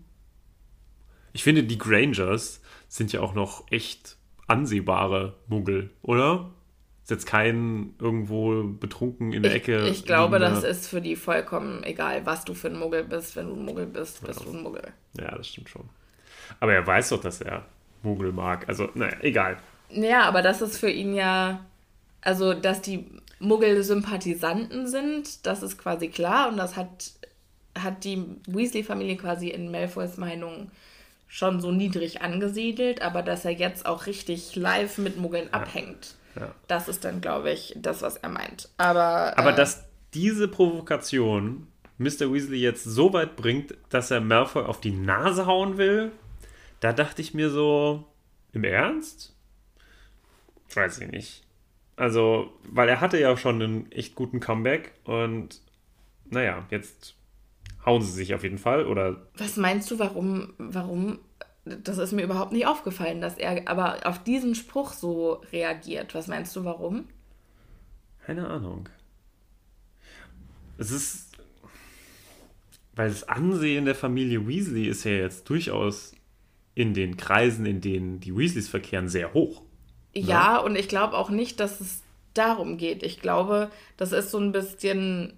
[1.32, 6.50] Ich finde, die Grangers sind ja auch noch echt ansehbare Muggel, oder?
[7.02, 9.88] Ist jetzt kein irgendwo betrunken in der Ich, Ecke.
[9.88, 13.36] ich glaube, das ist für die vollkommen egal, was du für ein Muggel bist.
[13.36, 14.92] Wenn du ein Muggel bist, bist du ein Muggel.
[15.18, 15.88] Ja, das stimmt schon.
[16.60, 17.64] Aber er weiß doch, dass er
[18.02, 18.68] Muggel mag.
[18.68, 19.56] Also, naja, egal.
[19.90, 21.64] Ja, aber das ist für ihn ja,
[22.20, 23.06] also dass die
[23.38, 27.12] Muggel Sympathisanten sind, das ist quasi klar und das hat,
[27.78, 30.70] hat die Weasley-Familie quasi in Malfoys Meinung
[31.28, 36.54] schon so niedrig angesiedelt, aber dass er jetzt auch richtig live mit Muggeln abhängt, Ja.
[36.68, 38.68] das ist dann, glaube ich, das, was er meint.
[38.76, 39.84] Aber, Aber äh, dass
[40.14, 41.66] diese Provokation
[41.98, 42.32] Mr.
[42.32, 46.12] Weasley jetzt so weit bringt, dass er Malfoy auf die Nase hauen will,
[46.84, 48.04] da dachte ich mir so,
[48.52, 49.34] im Ernst?
[50.74, 51.42] Weiß ich nicht.
[51.96, 55.62] Also, weil er hatte ja schon einen echt guten Comeback und
[56.26, 57.14] naja, jetzt
[57.86, 61.20] hauen sie sich auf jeden Fall oder Was meinst du, warum, warum,
[61.64, 66.14] das ist mir überhaupt nicht aufgefallen, dass er aber auf diesen Spruch so reagiert.
[66.14, 67.06] Was meinst du, warum?
[68.26, 68.90] Keine Ahnung.
[70.76, 71.30] Es ist.
[72.94, 76.12] Weil das Ansehen der Familie Weasley ist ja jetzt durchaus
[76.74, 79.62] in den Kreisen, in denen die Weasleys verkehren, sehr hoch.
[80.14, 82.02] Ja, und ich glaube auch nicht, dass es
[82.34, 83.02] darum geht.
[83.02, 85.34] Ich glaube, das ist so ein bisschen,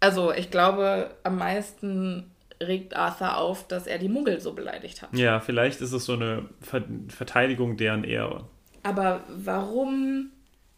[0.00, 2.30] also ich glaube, am meisten
[2.60, 5.16] regt Arthur auf, dass er die Muggel so beleidigt hat.
[5.16, 8.46] Ja, vielleicht ist es so eine Ver Verteidigung deren Ehre.
[8.82, 10.30] Aber warum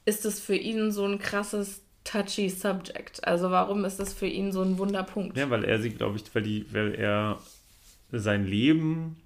[0.04, 3.24] ist es für ihn so ein krasses touchy Subject?
[3.26, 5.36] Also warum ist das für ihn so ein Wunderpunkt?
[5.36, 7.38] Ja, weil er sie, glaube ich, weil, die, weil er
[8.12, 9.16] sein Leben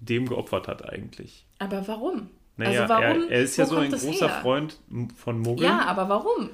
[0.00, 1.46] dem geopfert hat eigentlich.
[1.58, 2.30] Aber warum?
[2.56, 3.22] Naja, also warum?
[3.28, 4.40] er, er ist ja so ein großer her?
[4.42, 4.78] Freund
[5.16, 6.50] von Muggeln, Ja, aber warum?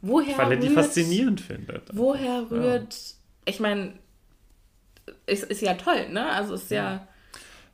[0.00, 1.90] Woher weil er die rührt, faszinierend findet.
[1.92, 2.96] Woher rührt,
[3.44, 3.94] ich meine,
[5.26, 6.28] es ist ja toll, ne?
[6.30, 7.06] Also ist ja,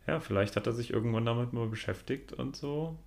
[0.07, 2.99] Ja, vielleicht hat er sich irgendwann damit mal beschäftigt und so.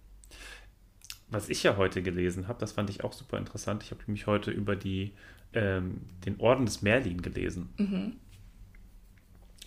[1.30, 3.84] Was ich ja heute gelesen habe, das fand ich auch super interessant.
[3.84, 5.14] Ich habe nämlich heute über die,
[5.54, 7.70] ähm, den Orden des Merlin gelesen.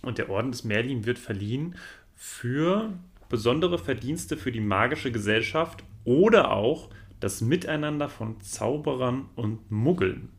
[0.01, 1.75] Und der Orden des Merlin wird verliehen
[2.15, 2.93] für
[3.29, 6.89] besondere Verdienste für die magische Gesellschaft oder auch
[7.19, 10.29] das Miteinander von Zauberern und Muggeln.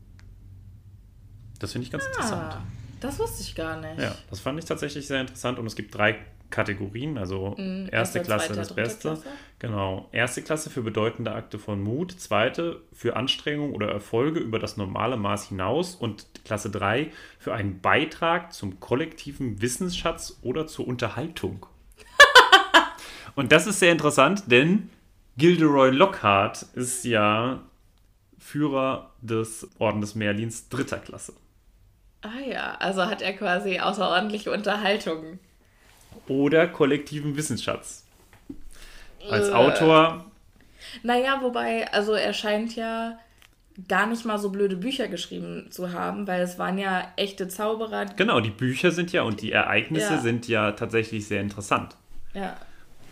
[1.59, 2.53] Das finde ich ganz interessant.
[2.53, 2.63] ah,
[2.99, 3.99] das wusste ich gar nicht.
[3.99, 6.17] Ja, das fand ich tatsächlich sehr interessant und es gibt drei
[6.49, 9.07] Kategorien, also erste Mhm, erste, Klasse zweite, das Beste.
[9.09, 9.27] Klasse.
[9.59, 14.77] Genau, erste Klasse für bedeutende Akte von Mut, zweite für Anstrengung oder Erfolge über das
[14.77, 21.65] normale Maß hinaus und Klasse 3 für einen Beitrag zum kollektiven Wissensschatz oder zur Unterhaltung.
[23.35, 24.89] und das ist sehr interessant, denn
[25.37, 27.61] Gilderoy Lockhart ist ja
[28.39, 31.33] Führer des Orden des Merlins dritter Klasse.
[32.21, 35.39] Ah ja, also hat er quasi außerordentliche Unterhaltung.
[36.27, 38.05] Oder kollektiven Wissensschatz.
[39.29, 39.53] Als Äh.
[39.53, 40.25] Autor,
[41.03, 43.19] Naja, wobei, also er scheint ja
[43.87, 48.05] gar nicht mal so blöde Bücher geschrieben zu haben, weil es waren ja echte Zauberer.
[48.15, 50.19] genau, die Bücher sind ja und die Ereignisse Ja.
[50.19, 51.95] sind ja tatsächlich sehr interessant.
[52.33, 52.57] Ja,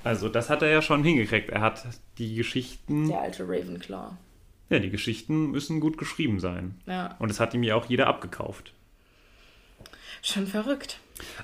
[0.04, 1.50] Also das hat er ja schon hingekriegt.
[1.50, 1.84] Er hat
[2.18, 4.12] die Geschichten, der alte Ravenclaw.
[4.70, 6.80] ja, die Geschichten müssen gut geschrieben sein.
[6.88, 8.74] Ja, Und es hat ihm ja auch jeder abgekauft.
[10.22, 11.00] schon verrückt.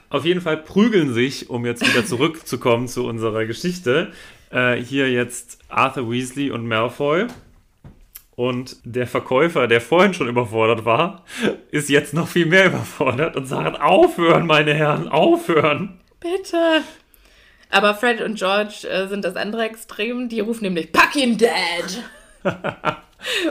[0.09, 4.11] Auf jeden Fall prügeln sich, um jetzt wieder zurückzukommen zu unserer Geschichte,
[4.51, 7.27] äh, hier jetzt Arthur Weasley und Malfoy.
[8.35, 11.25] Und der Verkäufer, der vorhin schon überfordert war,
[11.69, 15.99] ist jetzt noch viel mehr überfordert und sagt, aufhören, meine Herren, aufhören.
[16.19, 16.81] Bitte.
[17.69, 20.27] Aber Fred und George äh, sind das andere Extrem.
[20.27, 22.03] Die rufen nämlich Pack ihn dead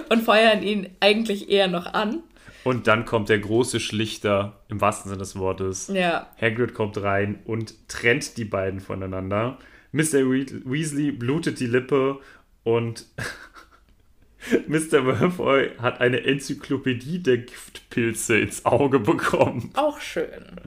[0.08, 2.22] und feuern ihn eigentlich eher noch an.
[2.64, 5.88] Und dann kommt der große Schlichter, im wahrsten Sinne des Wortes.
[5.92, 9.58] Ja, Hagrid kommt rein und trennt die beiden voneinander.
[9.92, 10.28] Mr.
[10.30, 12.20] We- Weasley blutet die Lippe
[12.62, 13.06] und
[14.68, 15.02] Mr.
[15.02, 19.70] Malfoy hat eine Enzyklopädie der Giftpilze ins Auge bekommen.
[19.74, 20.60] auch schön.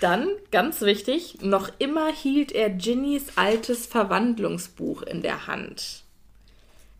[0.00, 6.04] Dann, ganz wichtig, noch immer hielt er Ginnys altes Verwandlungsbuch in der Hand.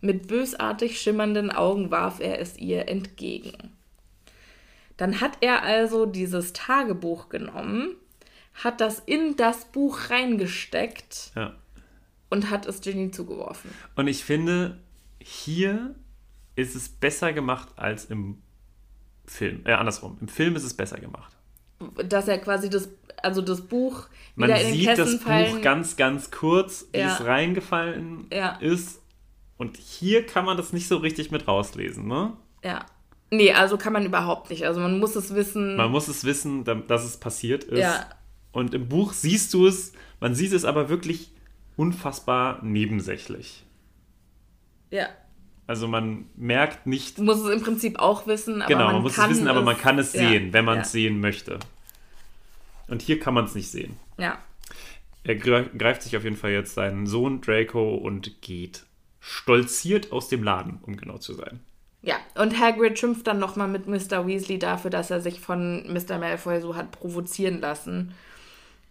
[0.03, 3.53] Mit bösartig schimmernden Augen warf er es ihr entgegen.
[5.01, 7.97] Dann hat er also dieses Tagebuch genommen,
[8.53, 11.55] hat das in das Buch reingesteckt Ja.
[12.29, 13.71] und hat es Ginny zugeworfen.
[13.97, 14.79] Und ich finde,
[15.19, 15.95] hier
[16.55, 18.43] ist es besser gemacht als im
[19.25, 19.63] Film.
[19.65, 20.19] Äh, andersrum.
[20.21, 21.35] Im Film ist es besser gemacht.
[22.05, 22.91] Dass er quasi das,
[23.23, 25.55] also das Buch Man sieht das fallen.
[25.57, 27.15] Buch ganz, ganz kurz, wie Ja.
[27.15, 28.57] es reingefallen Ja.
[28.57, 29.01] ist.
[29.57, 32.37] Und hier kann man das nicht so richtig mit rauslesen, ne?
[32.63, 32.85] Ja.
[33.31, 34.65] Nee, also kann man überhaupt nicht.
[34.67, 35.77] Also man muss es wissen.
[35.77, 37.79] Man muss es wissen, da- dass es passiert ist.
[37.79, 38.07] Ja.
[38.53, 41.31] Und im Buch siehst du es, man sieht es aber wirklich
[41.77, 43.65] unfassbar nebensächlich.
[44.91, 45.07] ja.
[45.67, 49.03] Also man merkt nicht, Du musst es im Prinzip auch wissen, aber genau, man, man
[49.03, 51.61] muss es wissen, aber man kann es ja, sehen, wenn man ja, es sehen möchte.
[52.89, 53.95] Und hier kann man es nicht sehen.
[54.19, 54.41] Ja.
[55.23, 58.83] Er gre- greift sich auf jeden Fall jetzt seinen Sohn Draco und geht
[59.21, 61.61] stolziert aus dem Laden, um genau zu sein.
[62.03, 64.27] Ja, und Hagrid schimpft dann nochmal mit Mr.
[64.27, 66.19] Weasley dafür, dass er sich von Mr.
[66.19, 68.15] Malfoy so hat provozieren lassen.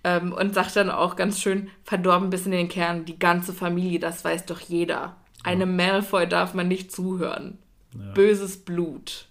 [0.03, 3.99] Ähm, und sagt dann auch ganz schön, verdorben bis in den Kern, die ganze Familie,
[3.99, 5.17] das weiß doch jeder.
[5.43, 7.57] Einem Malfoy darf man nicht zuhören.
[8.13, 9.25] Böses Blut.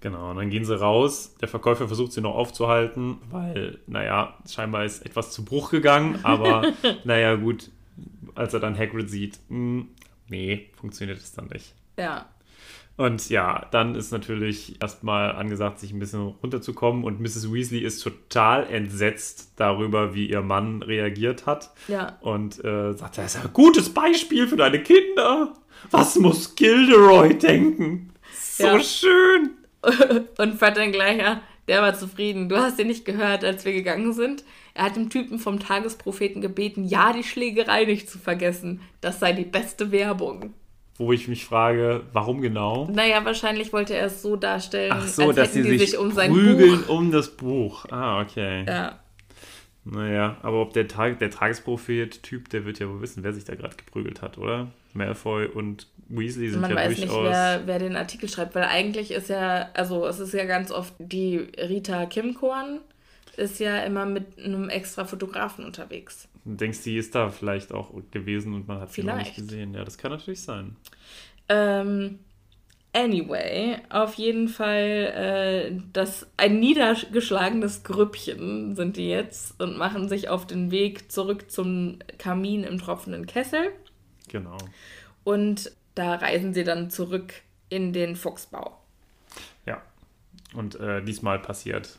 [0.00, 1.34] Genau, und dann gehen sie raus.
[1.40, 6.72] Der Verkäufer versucht sie noch aufzuhalten, weil, naja, scheinbar ist etwas zu Bruch gegangen, aber
[7.04, 7.70] naja, gut,
[8.34, 9.84] als er dann Hagrid sieht, mh,
[10.28, 11.74] nee, funktioniert es dann nicht.
[11.98, 12.26] Ja.
[13.00, 17.50] Und ja, dann ist natürlich erstmal angesagt, sich ein bisschen runterzukommen und Mrs.
[17.50, 21.70] Weasley ist total entsetzt darüber, wie ihr Mann reagiert hat.
[21.88, 22.18] Ja.
[22.20, 25.54] Und äh, sagt, das ist ein gutes Beispiel für deine Kinder.
[25.90, 28.12] Was muss Gilderoy denken?
[28.38, 28.80] So Ja.
[28.80, 29.52] schön.
[30.36, 32.50] Und Fred dann gleich, ja, der war zufrieden.
[32.50, 34.44] Du hast ihn nicht gehört, als wir gegangen sind.
[34.74, 38.82] Er hat dem Typen vom Tagespropheten gebeten, ja, die Schlägerei nicht zu vergessen.
[39.00, 40.52] Das sei die beste Werbung.
[41.00, 42.86] Wo ich mich frage, warum genau?
[42.92, 45.98] Naja, wahrscheinlich wollte er es so darstellen, Ach so, als dass hätten sie sich, sich
[45.98, 46.88] um sein prügeln Buch.
[46.90, 47.86] um das Buch.
[47.90, 48.66] Ah, okay.
[48.68, 48.98] Ja.
[49.86, 53.54] Naja, aber ob der, Tag, der Tagesprophet-Typ, der wird ja wohl wissen, wer sich da
[53.54, 54.72] gerade geprügelt hat, oder?
[54.92, 57.30] Malfoy und Weasley sind Man ja weiß nicht, durchaus...
[57.30, 60.92] wer, wer den Artikel schreibt, weil eigentlich ist ja, also es ist ja ganz oft
[60.98, 62.80] die Rita Kimkorn
[63.38, 66.28] ist ja immer mit einem extra Fotografen unterwegs.
[66.44, 69.74] Du denkst, die ist da vielleicht auch gewesen und man hat sie noch nicht gesehen.
[69.74, 70.76] Ja, das kann natürlich sein.
[71.48, 72.20] Ähm,
[72.92, 80.28] anyway, auf jeden Fall äh, das ein niedergeschlagenes Grüppchen sind die jetzt und machen sich
[80.28, 83.72] auf den Weg zurück zum Kamin im tropfenden Kessel.
[84.28, 84.58] Genau.
[85.24, 87.34] Und da reisen sie dann zurück
[87.68, 88.78] in den Fuchsbau.
[89.66, 89.82] Ja.
[90.54, 91.98] Und äh, diesmal passiert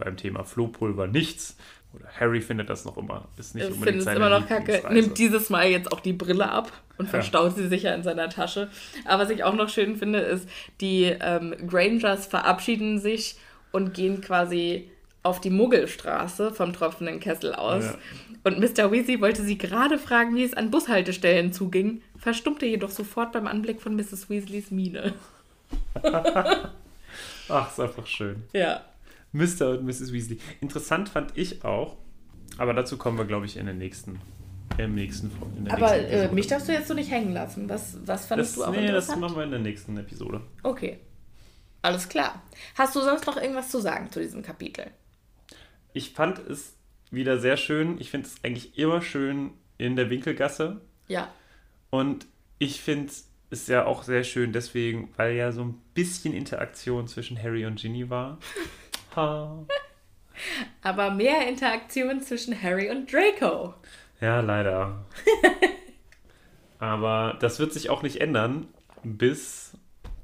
[0.00, 1.56] beim Thema Flohpulver nichts.
[1.92, 3.28] Oder Harry findet das noch immer.
[3.36, 4.82] Ist nicht Ich unbedingt finde es seine immer noch kacke.
[4.90, 8.68] Nimmt dieses Mal jetzt auch die Brille ab und verstaut sie sicher in seiner Tasche.
[9.04, 10.48] Aber was ich auch noch schön finde, ist,
[10.80, 13.36] die ähm, Grangers verabschieden sich
[13.72, 14.90] und gehen quasi
[15.22, 17.84] auf die Muggelstraße vom tropfenden Kessel aus.
[17.84, 17.94] Ja.
[18.44, 18.90] Und Mr.
[18.90, 23.82] Weasley wollte sie gerade fragen, wie es an Bushaltestellen zuging, verstummte jedoch sofort beim Anblick
[23.82, 24.30] von Mrs.
[24.30, 25.14] Weasleys Miene.
[27.48, 28.44] Ach, ist einfach schön.
[28.52, 28.82] Ja.
[29.32, 29.70] Mr.
[29.78, 30.12] und Mrs.
[30.12, 30.38] Weasley.
[30.60, 31.96] Interessant fand ich auch,
[32.58, 34.20] aber dazu kommen wir, glaube ich, in der nächsten,
[34.78, 37.68] im nächsten in der Aber nächsten äh, mich darfst du jetzt so nicht hängen lassen.
[37.68, 39.20] Was, was fandest das, du auch Nee, das interessant?
[39.20, 40.40] machen wir in der nächsten Episode.
[40.62, 40.98] Okay.
[41.82, 42.42] Alles klar.
[42.74, 44.86] Hast du sonst noch irgendwas zu sagen zu diesem Kapitel?
[45.92, 46.74] Ich fand es
[47.10, 47.98] wieder sehr schön.
[48.00, 50.82] Ich finde es eigentlich immer schön in der Winkelgasse.
[51.08, 51.32] Ja.
[51.88, 52.26] Und
[52.58, 53.10] ich finde
[53.50, 57.80] es ja auch sehr schön deswegen, weil ja so ein bisschen Interaktion zwischen Harry und
[57.80, 58.38] Ginny war.
[60.82, 63.74] Aber mehr Interaktion zwischen Harry und Draco.
[64.20, 65.04] Ja, leider.
[66.78, 68.66] Aber das wird sich auch nicht ändern
[69.02, 69.72] bis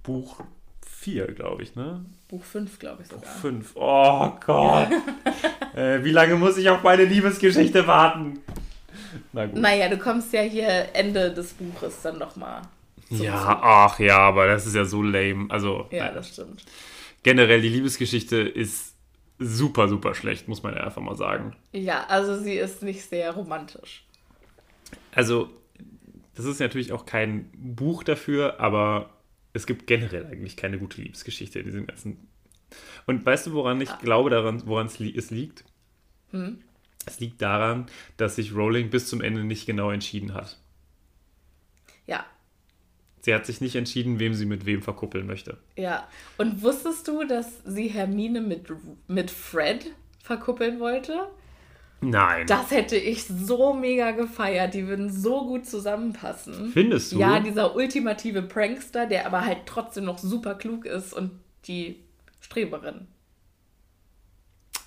[0.03, 0.41] Buch
[0.87, 2.05] 4, glaube ich, ne?
[2.29, 3.31] Buch 5, glaube ich sogar.
[3.31, 3.73] 5.
[3.75, 4.89] Oh Gott.
[5.77, 8.41] äh, wie lange muss ich auf meine Liebesgeschichte warten?
[9.33, 9.57] Na gut.
[9.57, 12.63] Naja, du kommst ja hier Ende des Buches dann nochmal.
[13.11, 15.47] Ja, ach ja, aber das ist ja so lame.
[15.51, 16.15] Also Ja, nein.
[16.15, 16.65] das stimmt.
[17.27, 18.95] Generell die Liebesgeschichte ist
[19.41, 21.57] super, super schlecht, muss man ja einfach mal sagen.
[21.73, 24.07] Ja, also sie ist nicht sehr romantisch.
[25.11, 25.51] Also,
[26.37, 29.11] das ist natürlich auch kein Buch dafür, aber
[29.55, 32.29] es gibt generell eigentlich keine gute Liebesgeschichte in diesem ganzen.
[33.07, 35.65] Und weißt du, woran ich glaube, daran, woran es, li es liegt?
[37.07, 37.87] Es liegt daran,
[38.19, 40.61] dass sich Rowling bis zum Ende nicht genau entschieden hat.
[42.07, 42.25] Ja,
[43.27, 45.59] Sie hat sich nicht entschieden, wem sie mit wem verkuppeln möchte.
[45.75, 46.07] ja.
[46.39, 48.69] Und wusstest du, dass sie Hermine mit,
[49.09, 49.87] mit Fred
[50.23, 51.27] verkuppeln wollte?
[52.01, 52.47] Nein.
[52.47, 54.75] Das hätte ich so mega gefeiert.
[54.75, 56.71] Die würden so gut zusammenpassen.
[56.71, 57.19] Findest du?
[57.19, 61.33] Ja, dieser ultimative Prankster, der aber halt trotzdem noch super klug ist und
[61.67, 61.97] die
[62.39, 63.09] Streberin.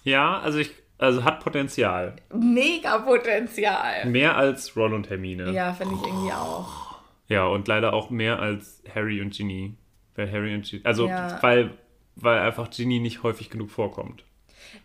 [0.06, 2.16] ja, also ich, also hat Potenzial.
[2.34, 4.06] Mega Potenzial.
[4.06, 5.52] Mehr als Ron und Hermine.
[5.52, 6.89] Ja, finde ich irgendwie auch.
[7.30, 9.76] Ja, und leider auch mehr als Harry und Ginny.
[10.16, 10.84] Weil Harry und Ginny.
[10.84, 11.42] Also, Ja.
[11.42, 11.72] weil,
[12.16, 14.24] weil einfach Ginny nicht häufig genug vorkommt.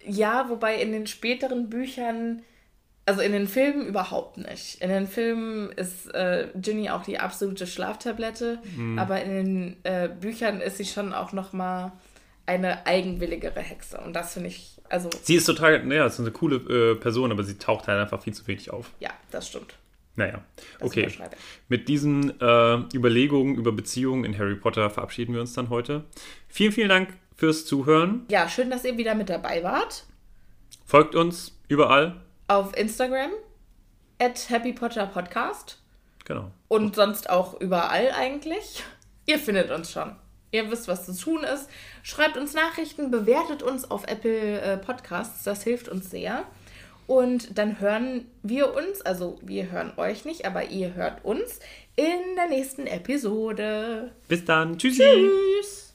[0.07, 2.43] Ja, wobei in den späteren Büchern
[3.07, 4.81] Also in den Filmen überhaupt nicht.
[4.81, 8.99] In den Filmen ist äh, Ginny auch die absolute Schlaftablette, Mhm.
[8.99, 11.93] aber in den äh, Büchern ist sie schon auch noch mal
[12.47, 13.99] eine eigenwilligere Hexe.
[14.01, 17.43] Und das finde ich, also Sie ist total, naja, ist eine coole äh, Person, aber
[17.45, 18.91] sie taucht halt einfach viel zu wenig auf.
[19.01, 19.75] ja, das stimmt.
[20.17, 20.45] Naja,
[20.79, 21.09] Das okay.
[21.69, 26.05] Mit diesen äh, Überlegungen über Beziehungen in Harry Potter verabschieden wir uns dann heute.
[26.49, 28.25] Vielen, vielen Dank fürs Zuhören.
[28.31, 30.05] Ja, schön, dass ihr wieder mit dabei wart.
[30.87, 32.21] Folgt uns überall.
[32.47, 33.31] Auf Instagram
[34.21, 35.81] at Happy Potter Podcast
[36.25, 36.51] Genau.
[36.69, 38.85] und sonst auch überall eigentlich.
[39.27, 40.15] Ihr findet uns schon.
[40.53, 41.69] Ihr wisst, was zu tun ist.
[42.05, 45.43] Schreibt uns Nachrichten, bewertet uns auf Apple äh, Podcasts.
[45.43, 46.45] Das hilft uns sehr.
[47.07, 51.61] Und dann hören wir uns, also wir hören euch nicht, aber ihr hört uns
[51.97, 54.11] in der nächsten Episode.
[54.29, 54.79] Bis dann.
[54.79, 55.03] Tschüssi.
[55.03, 55.95] Tschüss.